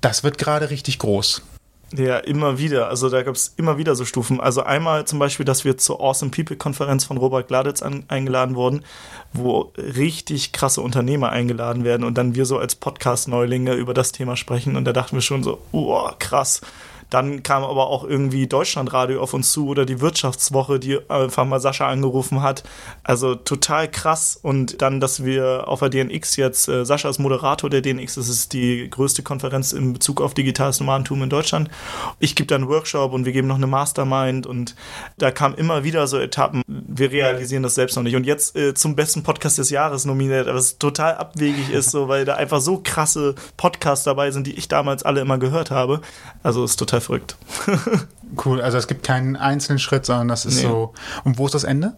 [0.00, 1.42] das wird gerade richtig groß?
[1.92, 2.88] Ja, immer wieder.
[2.88, 4.40] Also da gab es immer wieder so Stufen.
[4.40, 8.84] Also einmal zum Beispiel, dass wir zur Awesome People-Konferenz von Robert Gladitz an, eingeladen wurden,
[9.32, 14.36] wo richtig krasse Unternehmer eingeladen werden und dann wir so als Podcast-Neulinge über das Thema
[14.36, 14.76] sprechen.
[14.76, 16.60] Und da dachten wir schon so, oh, krass.
[17.10, 21.60] Dann kam aber auch irgendwie Deutschlandradio auf uns zu oder die Wirtschaftswoche, die einfach mal
[21.60, 22.64] Sascha angerufen hat.
[23.02, 24.38] Also total krass.
[24.40, 28.28] Und dann, dass wir auf der DNX jetzt, äh, Sascha ist Moderator der DNX, das
[28.28, 31.70] ist die größte Konferenz in Bezug auf digitales Nomadentum in Deutschland.
[32.18, 34.74] Ich gebe dann einen Workshop und wir geben noch eine Mastermind und
[35.18, 36.62] da kamen immer wieder so Etappen.
[36.66, 38.16] Wir realisieren das selbst noch nicht.
[38.16, 42.24] Und jetzt äh, zum besten Podcast des Jahres nominiert, was total abwegig ist, so, weil
[42.24, 46.00] da einfach so krasse Podcasts dabei sind, die ich damals alle immer gehört habe.
[46.42, 47.36] Also ist total verrückt.
[48.44, 50.62] cool, also es gibt keinen einzelnen Schritt, sondern das ist nee.
[50.62, 50.92] so.
[51.24, 51.94] Und wo ist das Ende?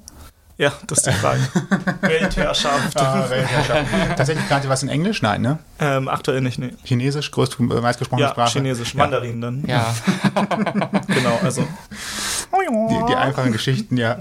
[0.59, 1.41] Ja, das ist die Frage.
[2.01, 2.99] Weltherrschaft.
[2.99, 3.87] Ah, Weltherrschaft.
[4.17, 5.21] Tatsächlich gerade was in Englisch?
[5.21, 5.59] Nein, ne?
[5.79, 6.73] Ähm, aktuell nicht, ne.
[6.83, 8.53] Chinesisch, größte, äh, meistgesprochene ja, Sprache?
[8.53, 8.99] Chinesisch, ja.
[8.99, 9.65] Mandarin dann.
[9.67, 9.95] Ja.
[11.09, 11.69] genau, also.
[12.53, 14.19] Die, die, einfachen Geschichten, ja.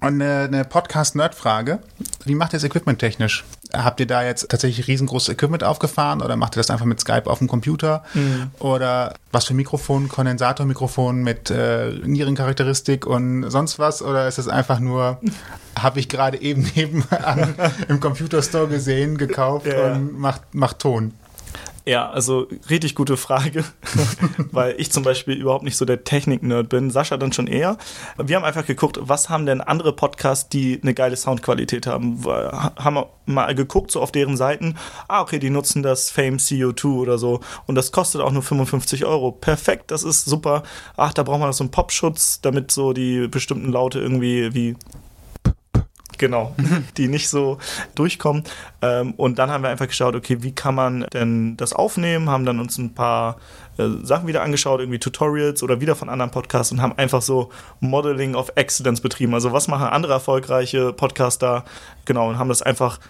[0.00, 1.80] Und eine, eine Podcast-Nerd-Frage.
[2.24, 3.44] Wie macht ihr es equipment-technisch?
[3.72, 7.26] Habt ihr da jetzt tatsächlich riesengroßes Equipment aufgefahren oder macht ihr das einfach mit Skype
[7.26, 8.04] auf dem Computer?
[8.14, 8.50] Mhm.
[8.58, 14.02] Oder was für Mikrofon, Kondensatormikrofon mit äh, Nierencharakteristik und sonst was?
[14.02, 15.20] Oder ist es einfach nur,
[15.78, 17.54] habe ich gerade eben nebenan
[17.88, 19.92] im Computerstore gesehen, gekauft ja.
[19.92, 21.12] und macht, macht Ton?
[21.88, 23.64] Ja, also richtig gute Frage,
[24.50, 26.90] weil ich zum Beispiel überhaupt nicht so der Technik-Nerd bin.
[26.90, 27.78] Sascha dann schon eher.
[28.18, 32.24] Wir haben einfach geguckt, was haben denn andere Podcasts, die eine geile Soundqualität haben.
[32.24, 34.74] Haben mal geguckt, so auf deren Seiten.
[35.06, 37.38] Ah, okay, die nutzen das Fame CO2 oder so.
[37.68, 39.30] Und das kostet auch nur 55 Euro.
[39.30, 40.64] Perfekt, das ist super.
[40.96, 44.76] Ach, da braucht man so einen Popschutz, damit so die bestimmten Laute irgendwie wie
[46.18, 46.54] Genau,
[46.96, 47.58] die nicht so
[47.94, 48.44] durchkommen.
[48.82, 52.30] Ähm, und dann haben wir einfach geschaut, okay, wie kann man denn das aufnehmen?
[52.30, 53.36] Haben dann uns ein paar
[53.78, 57.50] äh, Sachen wieder angeschaut, irgendwie Tutorials oder wieder von anderen Podcasts und haben einfach so
[57.80, 59.34] Modeling of Excellence betrieben.
[59.34, 61.64] Also was machen andere erfolgreiche Podcaster?
[62.04, 63.00] Genau, und haben das einfach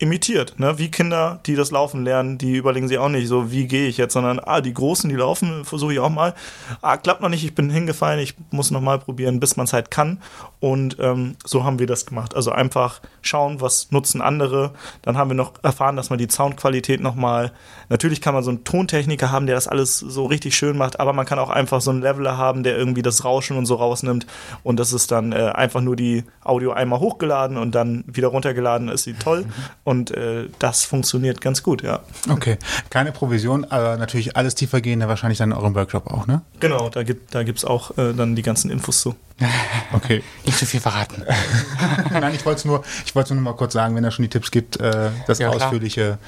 [0.00, 0.78] imitiert, ne?
[0.78, 3.98] Wie Kinder, die das Laufen lernen, die überlegen sich auch nicht so, wie gehe ich
[3.98, 6.34] jetzt, sondern ah, die Großen, die laufen, versuche ich auch mal.
[6.80, 9.74] Ah, klappt noch nicht, ich bin hingefallen, ich muss noch mal probieren, bis man es
[9.74, 10.18] halt kann.
[10.58, 12.34] Und ähm, so haben wir das gemacht.
[12.34, 14.72] Also einfach schauen, was nutzen andere.
[15.02, 17.52] Dann haben wir noch erfahren, dass man die Soundqualität noch mal.
[17.90, 21.12] Natürlich kann man so einen Tontechniker haben, der das alles so richtig schön macht, aber
[21.12, 24.26] man kann auch einfach so einen Leveler haben, der irgendwie das Rauschen und so rausnimmt.
[24.62, 28.88] Und das ist dann äh, einfach nur die Audio einmal hochgeladen und dann wieder runtergeladen.
[28.88, 29.44] Ist sie toll.
[29.84, 32.00] Und äh, das funktioniert ganz gut, ja.
[32.30, 32.58] Okay,
[32.90, 36.42] keine Provision, aber natürlich alles tiefergehende wahrscheinlich dann in eurem Workshop auch, ne?
[36.60, 39.14] Genau, da gibt da gibt's auch äh, dann die ganzen Infos zu.
[39.92, 40.22] Okay.
[40.46, 41.24] Nicht zu viel verraten.
[42.12, 44.28] Nein, ich wollte es nur, ich wollte nur mal kurz sagen, wenn er schon die
[44.28, 45.66] Tipps gibt, äh, das Ja, klar.
[45.66, 46.18] Ausführliche,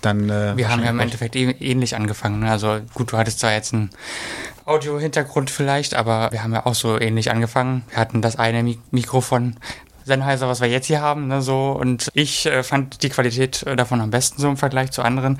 [0.00, 0.28] dann.
[0.30, 2.40] Äh, Wir haben ja im Endeffekt eh- ähnlich angefangen.
[2.40, 2.50] ne?
[2.50, 3.90] Also gut, du hattest zwar jetzt einen
[4.64, 7.84] Audio-Hintergrund vielleicht, aber wir haben ja auch so ähnlich angefangen.
[7.90, 9.56] Wir hatten das eine Mi Mikro von
[10.04, 13.74] Sennheiser, was wir jetzt hier haben, ne, so und ich äh, fand die Qualität äh,
[13.76, 15.38] davon am besten so im Vergleich zu anderen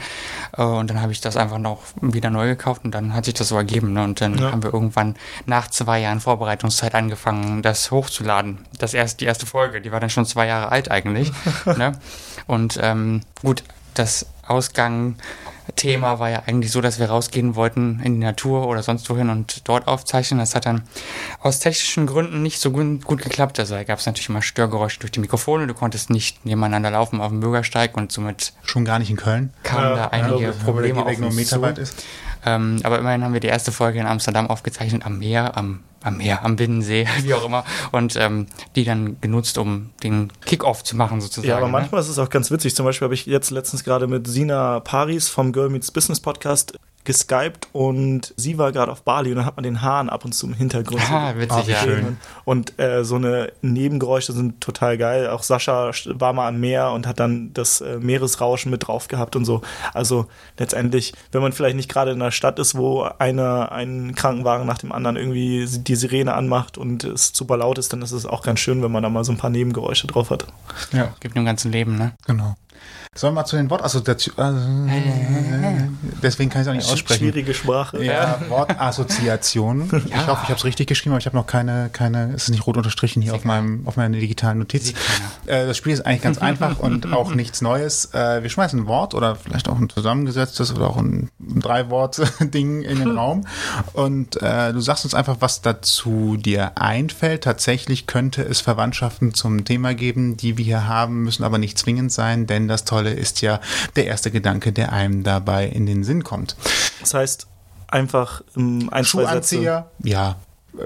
[0.57, 3.35] äh, und dann habe ich das einfach noch wieder neu gekauft und dann hat sich
[3.35, 4.05] das so ergeben ne?
[4.05, 4.53] und dann Ja.
[4.53, 5.15] haben wir irgendwann
[5.47, 8.59] nach zwei Jahren Vorbereitungszeit angefangen, das hochzuladen.
[8.79, 11.31] Das erst die erste Folge, die war dann schon zwei Jahre alt eigentlich,
[11.67, 11.93] ne?
[12.47, 13.63] Und ähm, gut,
[13.95, 15.17] das Ausgang
[15.77, 19.31] Thema war ja eigentlich so, dass wir rausgehen wollten in die Natur oder sonst wohin
[19.31, 20.39] und dort aufzeichnen.
[20.41, 20.83] Das hat dann
[21.41, 23.59] aus technischen Gründen nicht so gut, gut geklappt.
[23.59, 25.67] Also da gab es natürlich immer Störgeräusche durch die Mikrofone.
[25.67, 29.53] Du konntest nicht nebeneinander laufen auf dem Bürgersteig und somit Schon gar nicht in Köln.
[29.63, 31.63] kamen Ja, da einige ja, Probleme auf uns Meter zu.
[31.63, 32.05] weit ist.
[32.47, 36.19] Ähm, aber immerhin haben wir die erste Folge in Amsterdam aufgezeichnet, am Meer, am, am
[36.19, 37.65] Meer, am Binnensee, wie auch immer.
[37.91, 38.47] Und ähm,
[38.77, 41.49] die dann genutzt, um den Kick-Off zu machen sozusagen.
[41.49, 41.73] Ja, aber ne?
[41.73, 42.77] manchmal ist es auch ganz witzig.
[42.77, 46.79] Zum Beispiel habe ich jetzt letztens gerade mit Sina Paris vom Girl Meets Business Podcast
[47.05, 50.33] geskypt und sie war gerade auf Bali und dann hat man den Hahn ab und
[50.33, 51.03] zu im Hintergrund.
[51.11, 51.79] Ah, witzig, wie ja.
[51.79, 52.17] schön.
[52.45, 55.29] Und äh, so eine Nebengeräusche sind total geil.
[55.29, 59.37] Auch Sascha war mal am Meer und hat dann das äh, Meeresrauschen mit drauf gehabt
[59.37, 59.63] und so.
[59.93, 60.27] Also
[60.59, 64.79] letztendlich, wenn man vielleicht nicht gerade in einer Stadt ist, wo einer einen Krankenwagen nach
[64.79, 68.43] dem anderen irgendwie die Sirene anmacht und es super laut ist, dann ist es auch
[68.43, 70.47] ganz schön, wenn man da mal so ein paar Nebengeräusche drauf hat.
[70.93, 72.13] Ja, Gibt im ganzen Leben, ne?
[72.27, 72.57] genau.
[73.17, 74.89] Sollen wir mal zu den Wortassoziationen.
[74.89, 75.89] Äh,
[76.23, 77.21] deswegen kann ich es auch nicht aussprechen.
[77.21, 78.05] Schwierige Sprache.
[78.05, 79.91] Ja, Wortassoziation.
[80.05, 82.51] Ich hoffe, ich habe es richtig geschrieben, aber ich habe noch keine, keine, es ist
[82.51, 84.91] nicht rot unterstrichen hier auf meinem, auf meiner digitalen Notiz.
[85.47, 88.13] Äh, das Spiel ist eigentlich ganz einfach und auch nichts Neues.
[88.15, 91.31] Äh, wir schmeißen ein Wort oder vielleicht auch ein zusammengesetztes oder auch ein
[91.61, 93.47] Drei-Wort-Ding in den Raum
[93.93, 97.45] und äh, du sagst uns einfach, was dazu dir einfällt.
[97.45, 102.13] Tatsächlich könnte es Verwandtschaften zum Thema geben, die wir hier haben, müssen aber nicht zwingend
[102.13, 103.61] sein, denn das Tolle ist ja
[103.97, 106.57] der erste Gedanke, der einem dabei in den Sinn kommt.
[107.01, 107.47] Das heißt,
[107.89, 109.57] einfach ähm, ein, zwei Sätze.
[109.57, 110.37] Schuhanzieher, ja.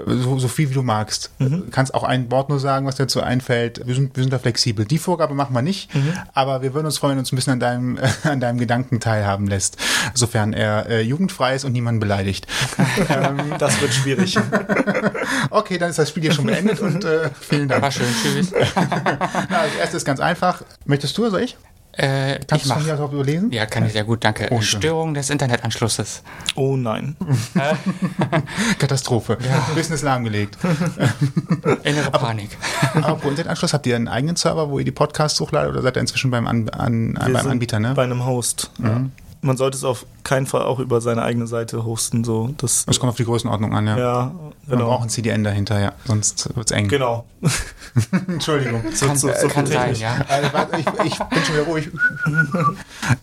[0.05, 1.31] So, so viel wie du magst.
[1.39, 3.81] Du kannst auch ein Wort nur sagen, was dir dazu einfällt.
[3.87, 4.85] Wir sind, wir sind da flexibel.
[4.85, 5.89] Die Vorgabe machen wir nicht,
[6.33, 8.59] aber wir würden uns freuen, wenn du uns ein bisschen an deinem, äh, an deinem
[8.59, 9.77] Gedanken teilhaben lässt,
[10.13, 12.45] sofern er äh, jugendfrei ist und niemanden beleidigt.
[13.09, 14.37] ähm, Das wird schwierig.
[15.49, 17.81] okay, dann ist das Spiel hier schon beendet und äh, vielen Dank.
[17.81, 18.51] War schön, tschüss.
[18.75, 20.61] Na, das erste ist ganz einfach.
[20.85, 21.57] Möchtest du oder soll ich?
[21.93, 23.51] Äh, Kannst ich du von hier aus auch überlesen?
[23.51, 24.47] Ja, kann ich sehr gut, danke.
[24.51, 24.61] Oh.
[24.61, 26.23] Störung des Internetanschlusses.
[26.55, 27.17] Oh nein.
[28.79, 29.37] Katastrophe.
[29.75, 30.57] Business lahmgelegt.
[31.83, 32.57] Innere Panik.
[32.93, 35.97] Aber pro Internetanschluss habt ihr einen eigenen Server, wo ihr die Podcasts hochladet oder seid
[35.97, 37.93] ihr inzwischen beim, An an, Wir beim sind Anbieter, ne?
[37.95, 38.71] Bei einem Host.
[38.81, 39.01] Ja.
[39.41, 42.23] Man sollte es auf keinen Fall auch über seine eigene Seite hosten.
[42.23, 42.53] So.
[42.57, 43.97] Das, Das kommt auf die Größenordnung an, ja.
[43.97, 44.31] ja,
[44.65, 44.89] Wir genau.
[44.89, 45.93] brauchen CDN dahinter, ja.
[46.05, 46.89] Sonst wird's eng.
[46.89, 47.25] Genau.
[48.27, 48.83] Entschuldigung.
[48.93, 50.17] So, Kann, so, so kann sein, ja.
[50.27, 51.89] Also, warte, ich, ich bin schon wieder ruhig.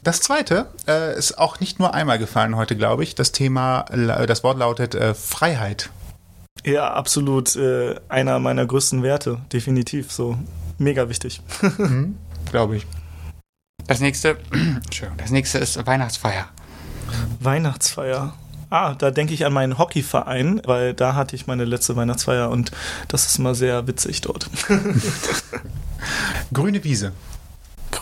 [0.03, 3.15] Das zweite äh, ist auch nicht nur einmal gefallen heute, glaube ich.
[3.15, 3.85] Das Thema,
[4.27, 5.91] das Wort lautet äh, Freiheit.
[6.65, 9.39] Ja, absolut äh, einer meiner größten Werte.
[9.53, 10.11] Definitiv.
[10.11, 10.37] So
[10.79, 11.41] mega wichtig.
[12.51, 12.87] Glaube ich.
[13.87, 16.49] Das nächste, Entschuldigung, das nächste ist Weihnachtsfeier.
[17.41, 18.35] Weihnachtsfeier.
[18.69, 22.73] Ah, da denke ich an meinen Hockeyverein, weil da hatte ich meine letzte Weihnachtsfeier und
[23.07, 24.51] das ist mal sehr witzig dort.
[26.53, 27.13] Grüne Wiese.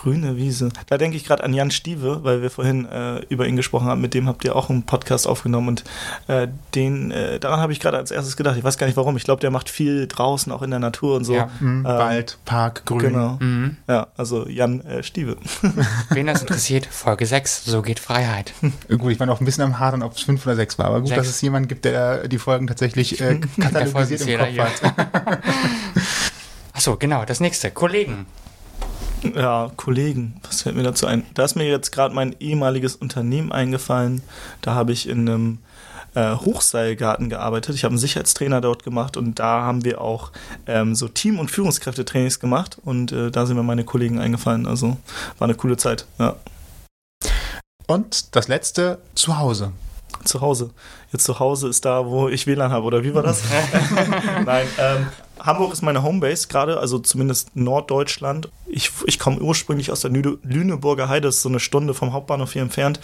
[0.05, 0.69] Grüne Wiese.
[0.85, 4.01] Da denke ich gerade an Jan Stieve, weil wir vorhin äh, über ihn gesprochen haben.
[4.01, 5.83] Mit dem habt ihr auch einen Podcast aufgenommen und
[6.27, 8.55] äh, den, äh, daran habe ich gerade als erstes gedacht.
[8.55, 9.17] Ich weiß gar nicht warum.
[9.17, 11.33] Ich glaube, der macht viel draußen, auch in der Natur und so.
[11.33, 11.49] Ja.
[11.59, 11.85] Mhm.
[11.85, 12.99] Wald, Park, Grün.
[12.99, 13.37] Genau.
[13.39, 13.77] Mhm.
[13.87, 15.37] Ja, also Jan äh, Stieve.
[16.11, 18.53] Wen das interessiert, Folge 6, so geht Freiheit.
[18.87, 20.85] Gut, ich war noch ein bisschen am Hadern, ob es fünf oder sechs war.
[20.85, 21.21] Aber gut, Sechs.
[21.21, 25.41] dass es jemanden gibt, der die Folgen tatsächlich äh, katalogisiert im Kopf hat.
[26.73, 28.27] Achso, genau, das nächste, Kollegen.
[29.33, 31.25] Ja, Kollegen, was fällt mir dazu ein?
[31.33, 34.21] Da ist mir jetzt gerade mein ehemaliges Unternehmen eingefallen.
[34.61, 35.57] Da habe ich in einem
[36.15, 37.75] äh, Hochseilgarten gearbeitet.
[37.75, 40.31] Ich habe einen Sicherheitstrainer dort gemacht und da haben wir auch
[40.65, 44.65] ähm, so Team- und Führungskräftetrainings gemacht und äh, da sind mir meine Kollegen eingefallen.
[44.65, 44.97] Also
[45.37, 46.05] war eine coole Zeit.
[46.19, 46.35] Ja.
[47.87, 49.71] Und das letzte, zu Hause.
[50.23, 50.71] Zu Hause.
[51.11, 53.43] Jetzt zu Hause ist da, wo ich WLAN habe, oder wie war das?
[54.45, 55.07] Nein, ähm,
[55.45, 58.49] Hamburg ist meine Homebase gerade, also zumindest Norddeutschland.
[58.65, 62.13] Ich, ich komme ursprünglich aus der Lüne, Lüneburger Heide, das ist so eine Stunde vom
[62.13, 62.99] Hauptbahnhof hier entfernt.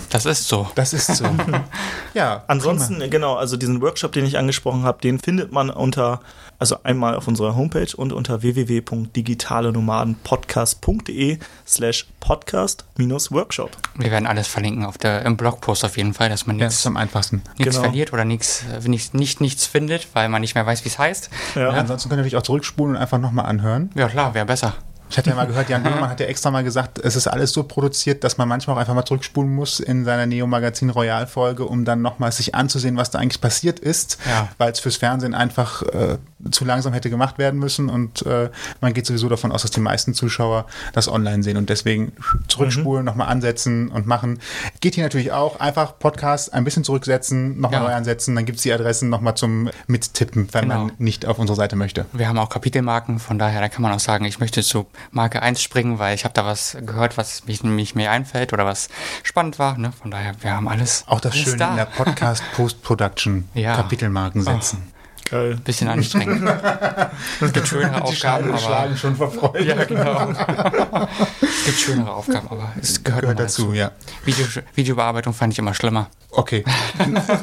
[0.10, 0.70] Das ist so.
[0.76, 1.26] Das ist so.
[2.14, 2.44] ja.
[2.48, 6.22] Ansonsten, genau, also diesen Workshop, den ich angesprochen habe, den findet man unter,
[6.60, 11.38] also einmal auf unserer Homepage und unter www.digitalenomadenpodcast.de
[11.68, 13.72] slash podcast minus Workshop.
[13.96, 16.80] Wir werden alles verlinken auf der, im Blogpost auf jeden Fall, dass man Ja, nichts
[16.82, 17.42] ist am einfachsten.
[17.58, 17.88] nichts Genau.
[17.88, 21.00] verliert oder nichts, äh, nicht, nicht nichts findet, weil man nicht mehr weiß, wie es
[21.00, 21.30] heißt.
[21.56, 21.70] Ja.
[21.70, 23.90] Ansonsten könnt ihr natürlich auch zurückspulen und einfach nochmal anhören.
[23.96, 24.74] Ja, klar, wäre besser.
[25.10, 27.52] Ich hatte ja mal gehört, Jan Böhmermann hat ja extra mal gesagt, es ist alles
[27.52, 31.26] so produziert, dass man manchmal auch einfach mal zurückspulen muss in seiner Neo Magazin Royal
[31.26, 34.50] Folge, um dann nochmal sich anzusehen, was da eigentlich passiert ist, Ja.
[34.60, 36.18] weil es fürs Fernsehen einfach äh,
[36.52, 38.50] zu langsam hätte gemacht werden müssen und äh,
[38.82, 42.12] man geht sowieso davon aus, dass die meisten Zuschauer das online sehen und deswegen
[42.48, 44.40] zurückspulen, nochmal ansetzen und machen.
[44.80, 47.88] Geht hier natürlich auch, einfach Podcast ein bisschen zurücksetzen, nochmal Ja.
[47.88, 50.86] neu ansetzen, dann gibt's die Adressen nochmal zum Mittippen, wenn Genau.
[50.86, 52.06] man nicht auf unsere Seite möchte.
[52.14, 55.42] Wir haben auch Kapitelmarken, von daher, da kann man auch sagen, ich möchte zu Marke
[55.42, 58.90] 1 springen, weil ich habe da was gehört, was mich, mich mir einfällt oder was
[59.24, 59.78] spannend war.
[59.78, 59.92] Ne?
[59.92, 61.04] Von daher, wir haben alles.
[61.08, 61.70] Auch das alles Schöne da.
[61.72, 63.76] in der Podcast Post-Production Ja.
[63.76, 64.92] Kapitelmarken setzen.
[65.30, 65.58] Geil.
[65.64, 66.50] Bisschen anstrengend.
[67.42, 68.96] es gibt schönere Aufgaben, aber.
[68.96, 69.64] schon vor Freude.
[69.64, 70.30] Ja, genau.
[71.42, 73.92] es gibt schönere Aufgaben, aber es gehört, Gehört dazu, ja.
[74.26, 76.10] Video, Videobearbeitung fand ich immer schlimmer.
[76.32, 76.64] Okay.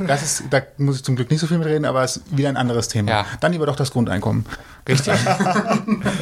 [0.06, 2.48] Das ist, da muss ich zum Glück nicht so viel mitreden, aber es ist wieder
[2.48, 3.10] ein anderes Thema.
[3.10, 3.26] Ja.
[3.40, 4.46] Dann lieber doch das Grundeinkommen.
[4.88, 5.14] Richtig.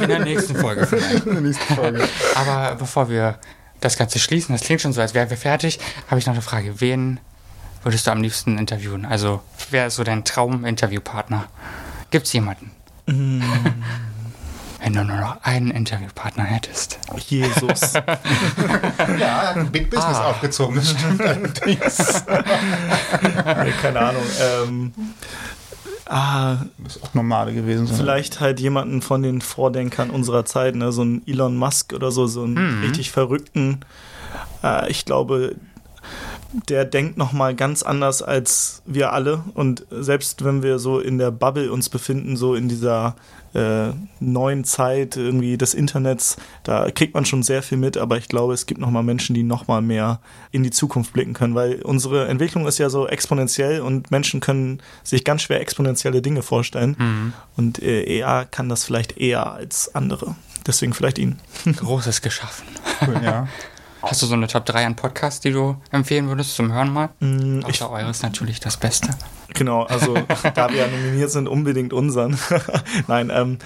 [0.01, 1.25] In der nächsten Folge vielleicht.
[1.25, 2.07] In der nächsten Folge.
[2.35, 3.37] Aber bevor wir
[3.81, 6.41] das Ganze schließen, das klingt schon so, als wären wir fertig, habe ich noch eine
[6.41, 6.79] Frage.
[6.81, 7.19] Wen
[7.85, 9.05] würdest du am liebsten interviewen?
[9.05, 11.45] Also, wer ist so dein Traum-Interviewpartner?
[12.11, 12.71] Gibt es jemanden?
[13.07, 16.99] Wenn du nur noch einen Interviewpartner hättest.
[17.27, 17.93] Jesus.
[19.19, 20.29] Ja, er hat ein Big Business Ah.
[20.31, 22.23] aufgezogen, das stimmt allerdings.
[23.21, 24.23] Nee, keine Ahnung.
[24.41, 24.93] Ähm,
[26.07, 27.87] ah, Das ist auch normale gewesen.
[27.87, 30.91] vielleicht halt jemanden von den Vordenkern unserer Zeit, ne?
[30.91, 33.81] so ein Elon Musk oder so, so einen richtig verrückten.
[34.63, 35.55] Äh, ich glaube,
[36.69, 41.17] der denkt noch mal ganz anders als wir alle und selbst wenn wir so in
[41.17, 43.15] der Bubble uns befinden, so in dieser
[43.53, 48.27] äh, neuen Zeit irgendwie des Internets, da kriegt man schon sehr viel mit, aber ich
[48.27, 50.19] glaube, es gibt noch mal Menschen, die noch mal mehr
[50.51, 54.81] in die Zukunft blicken können, weil unsere Entwicklung ist ja so exponentiell und Menschen können
[55.03, 60.35] sich ganz schwer exponentielle Dinge vorstellen und äh, er kann das vielleicht eher als andere.
[60.67, 61.39] Deswegen vielleicht ihn.
[61.65, 62.65] Großes geschaffen.
[63.01, 63.47] Cool, ja.
[64.05, 67.09] Hast du so eine Top 3 an Podcasts, die du empfehlen würdest zum Hören mal?
[67.19, 69.09] Mm, ich Außer eures natürlich das Beste.
[69.53, 70.13] Genau, also
[70.53, 72.37] da wir ja nominiert sind, unbedingt unseren.
[73.07, 73.57] Nein, ähm,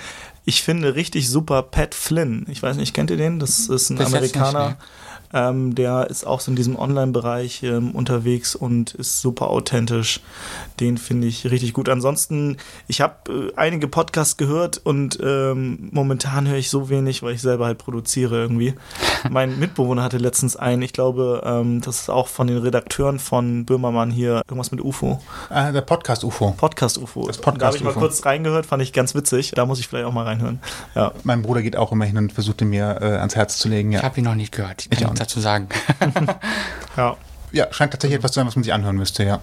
[0.45, 2.45] ich finde richtig super Pat Flynn.
[2.49, 3.39] Ich weiß nicht, kennt ihr den?
[3.39, 4.77] Das ist ein Bis jetzt nicht, Amerikaner.
[5.33, 10.21] Ähm, der ist auch so in diesem Online-Bereich ähm, unterwegs und ist super authentisch.
[10.79, 11.87] Den finde ich richtig gut.
[11.89, 12.57] Ansonsten,
[12.87, 17.41] ich habe äh, einige Podcasts gehört und ähm, momentan höre ich so wenig, weil ich
[17.41, 18.73] selber halt produziere irgendwie.
[19.29, 23.65] mein Mitbewohner hatte letztens einen, ich glaube, ähm, das ist auch von den Redakteuren von
[23.65, 25.21] Böhmermann hier, irgendwas mit UFO.
[25.49, 26.51] Ah, der Podcast UFO.
[26.57, 27.27] Podcast UFO.
[27.27, 27.99] Das Podcast da habe ich mal UFO.
[27.99, 29.51] kurz reingehört, fand ich ganz witzig.
[29.55, 30.59] Da muss ich vielleicht auch mal reinhören.
[30.95, 31.11] Ja.
[31.23, 33.91] Mein Bruder geht auch immer hin und versucht ihn mir äh, ans Herz zu legen.
[33.91, 34.03] Ich Ja.
[34.03, 34.87] habe ihn noch nicht gehört.
[34.89, 35.67] Ich Ich auch nichts dazu sagen.
[36.97, 37.17] ja.
[37.51, 39.41] ja, scheint tatsächlich etwas zu sein, was man sich anhören müsste, ja.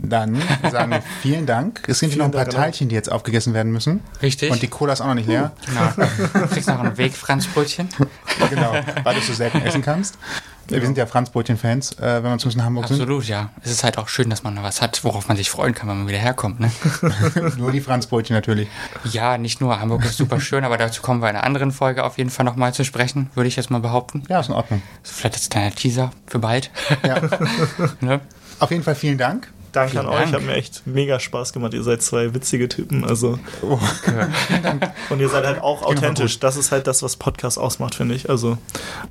[0.00, 0.40] Dann
[0.70, 1.82] sagen wir vielen Dank.
[1.88, 4.00] Es sind hier noch ein paar Dank, Teilchen, die jetzt aufgegessen werden müssen.
[4.22, 4.52] Richtig.
[4.52, 5.50] Und die Cola ist auch noch nicht leer.
[5.66, 6.08] Genau.
[6.34, 7.88] Du kriegst noch ein Wegfranzbrötchen.
[8.50, 10.16] genau, weil du so selten essen kannst.
[10.70, 13.50] Wir sind ja Franzbrötchen-Fans, äh, wenn wir zumindest in Hamburg Absolut, ja.
[13.62, 15.88] Es ist halt auch schön, dass man noch was hat, worauf man sich freuen kann,
[15.88, 16.60] wenn man wieder herkommt.
[16.60, 16.70] Ne?
[17.32, 17.58] sind.
[17.58, 18.68] Nur die Franzbrötchen natürlich.
[19.04, 19.80] ja, nicht nur.
[19.80, 22.44] Hamburg ist super schön, aber dazu kommen wir in einer anderen Folge auf jeden Fall
[22.44, 24.24] nochmal zu sprechen, würde ich jetzt mal behaupten.
[24.28, 24.82] Ja, ist in Ordnung.
[25.02, 26.70] Vielleicht als kleiner Teaser für bald.
[27.02, 27.20] Ja.
[28.00, 28.20] ne?
[28.58, 29.50] Auf jeden Fall vielen Dank.
[29.72, 30.34] Danke Vielen an euch, Dank.
[30.34, 31.74] hat mir echt mega Spaß gemacht.
[31.74, 33.38] Ihr seid zwei witzige Typen, also.
[35.10, 36.40] Und ihr seid halt auch authentisch.
[36.40, 38.30] Das ist halt das, was Podcast ausmacht, finde ich.
[38.30, 38.56] Also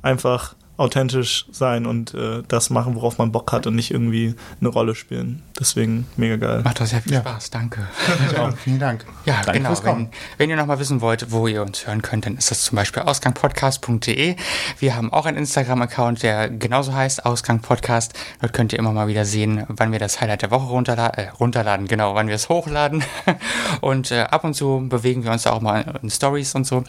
[0.02, 4.70] einfach authentisch sein und äh, das machen, worauf man Bock hat und nicht irgendwie eine
[4.70, 5.42] Rolle spielen.
[5.58, 6.62] Deswegen mega geil.
[6.64, 7.20] Macht doch sehr viel Ja.
[7.20, 7.86] Spaß, danke.
[8.38, 8.56] Auch.
[8.56, 9.04] Vielen Dank.
[9.26, 9.68] Ja, Danke genau.
[9.70, 10.08] fürs Kommen.
[10.36, 12.76] Wenn, wenn ihr nochmal wissen wollt, wo ihr uns hören könnt, dann ist das zum
[12.76, 14.36] Beispiel ausgangpodcast.de.
[14.78, 18.14] Wir haben auch einen Instagram-Account, der genauso heißt, Ausgang Podcast.
[18.40, 21.28] Dort könnt ihr immer mal wieder sehen, wann wir das Highlight der Woche runterla äh,
[21.30, 23.02] runterladen, genau, wann wir es hochladen.
[23.80, 26.84] Und äh, ab und zu bewegen wir uns da auch mal in Stories und so.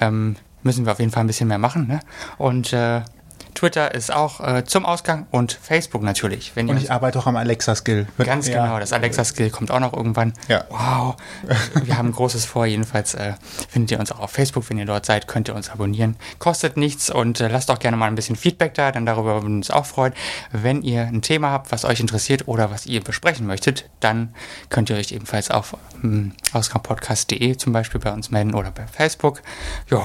[0.00, 1.86] Ähm, müssen wir auf jeden Fall ein bisschen mehr machen.
[1.88, 2.00] Ne?
[2.38, 3.02] Und äh,
[3.62, 6.50] Twitter ist auch äh, zum Ausgang und Facebook natürlich.
[6.56, 8.08] Und ich arbeite auch am Alexa-Skill.
[8.18, 8.64] Ganz Ja.
[8.64, 10.32] genau, das Alexa-Skill kommt auch noch irgendwann.
[10.48, 10.64] Ja.
[10.68, 11.14] Wow.
[11.84, 12.66] Wir haben Großes vor.
[12.66, 13.34] Jedenfalls äh,
[13.68, 14.68] findet ihr uns auch auf Facebook.
[14.68, 16.16] Wenn ihr dort seid, könnt ihr uns abonnieren.
[16.40, 19.50] Kostet nichts und äh, lasst auch gerne mal ein bisschen Feedback da, denn darüber würden
[19.50, 20.12] wir uns auch freuen.
[20.50, 24.34] Wenn ihr ein Thema habt, was euch interessiert oder was ihr besprechen möchtet, dann
[24.70, 29.40] könnt ihr euch ebenfalls auf ähm, ausgangpodcast.de zum Beispiel bei uns melden oder bei Facebook.
[29.88, 30.04] Ja,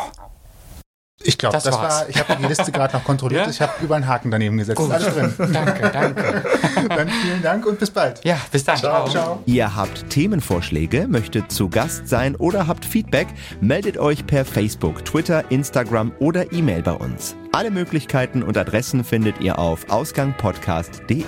[1.23, 2.01] Ich glaube, Das das, war's.
[2.01, 3.45] war, ich habe die Liste gerade noch kontrolliert.
[3.45, 3.49] Ja?
[3.51, 4.77] Ich habe über einen Haken daneben gesetzt.
[4.77, 4.91] Gut.
[4.91, 5.33] Alles drin.
[5.53, 6.43] danke, danke.
[6.89, 8.23] Dann vielen Dank und bis bald.
[8.23, 8.77] Ja, bis dann.
[8.77, 9.39] Ciao, ciao.
[9.45, 13.27] Ihr habt Themenvorschläge, möchtet zu Gast sein oder habt Feedback,
[13.61, 17.35] meldet euch per Facebook, Twitter, Instagram oder E-Mail bei uns.
[17.51, 21.23] Alle Möglichkeiten und Adressen findet ihr auf ausgangpodcast.de.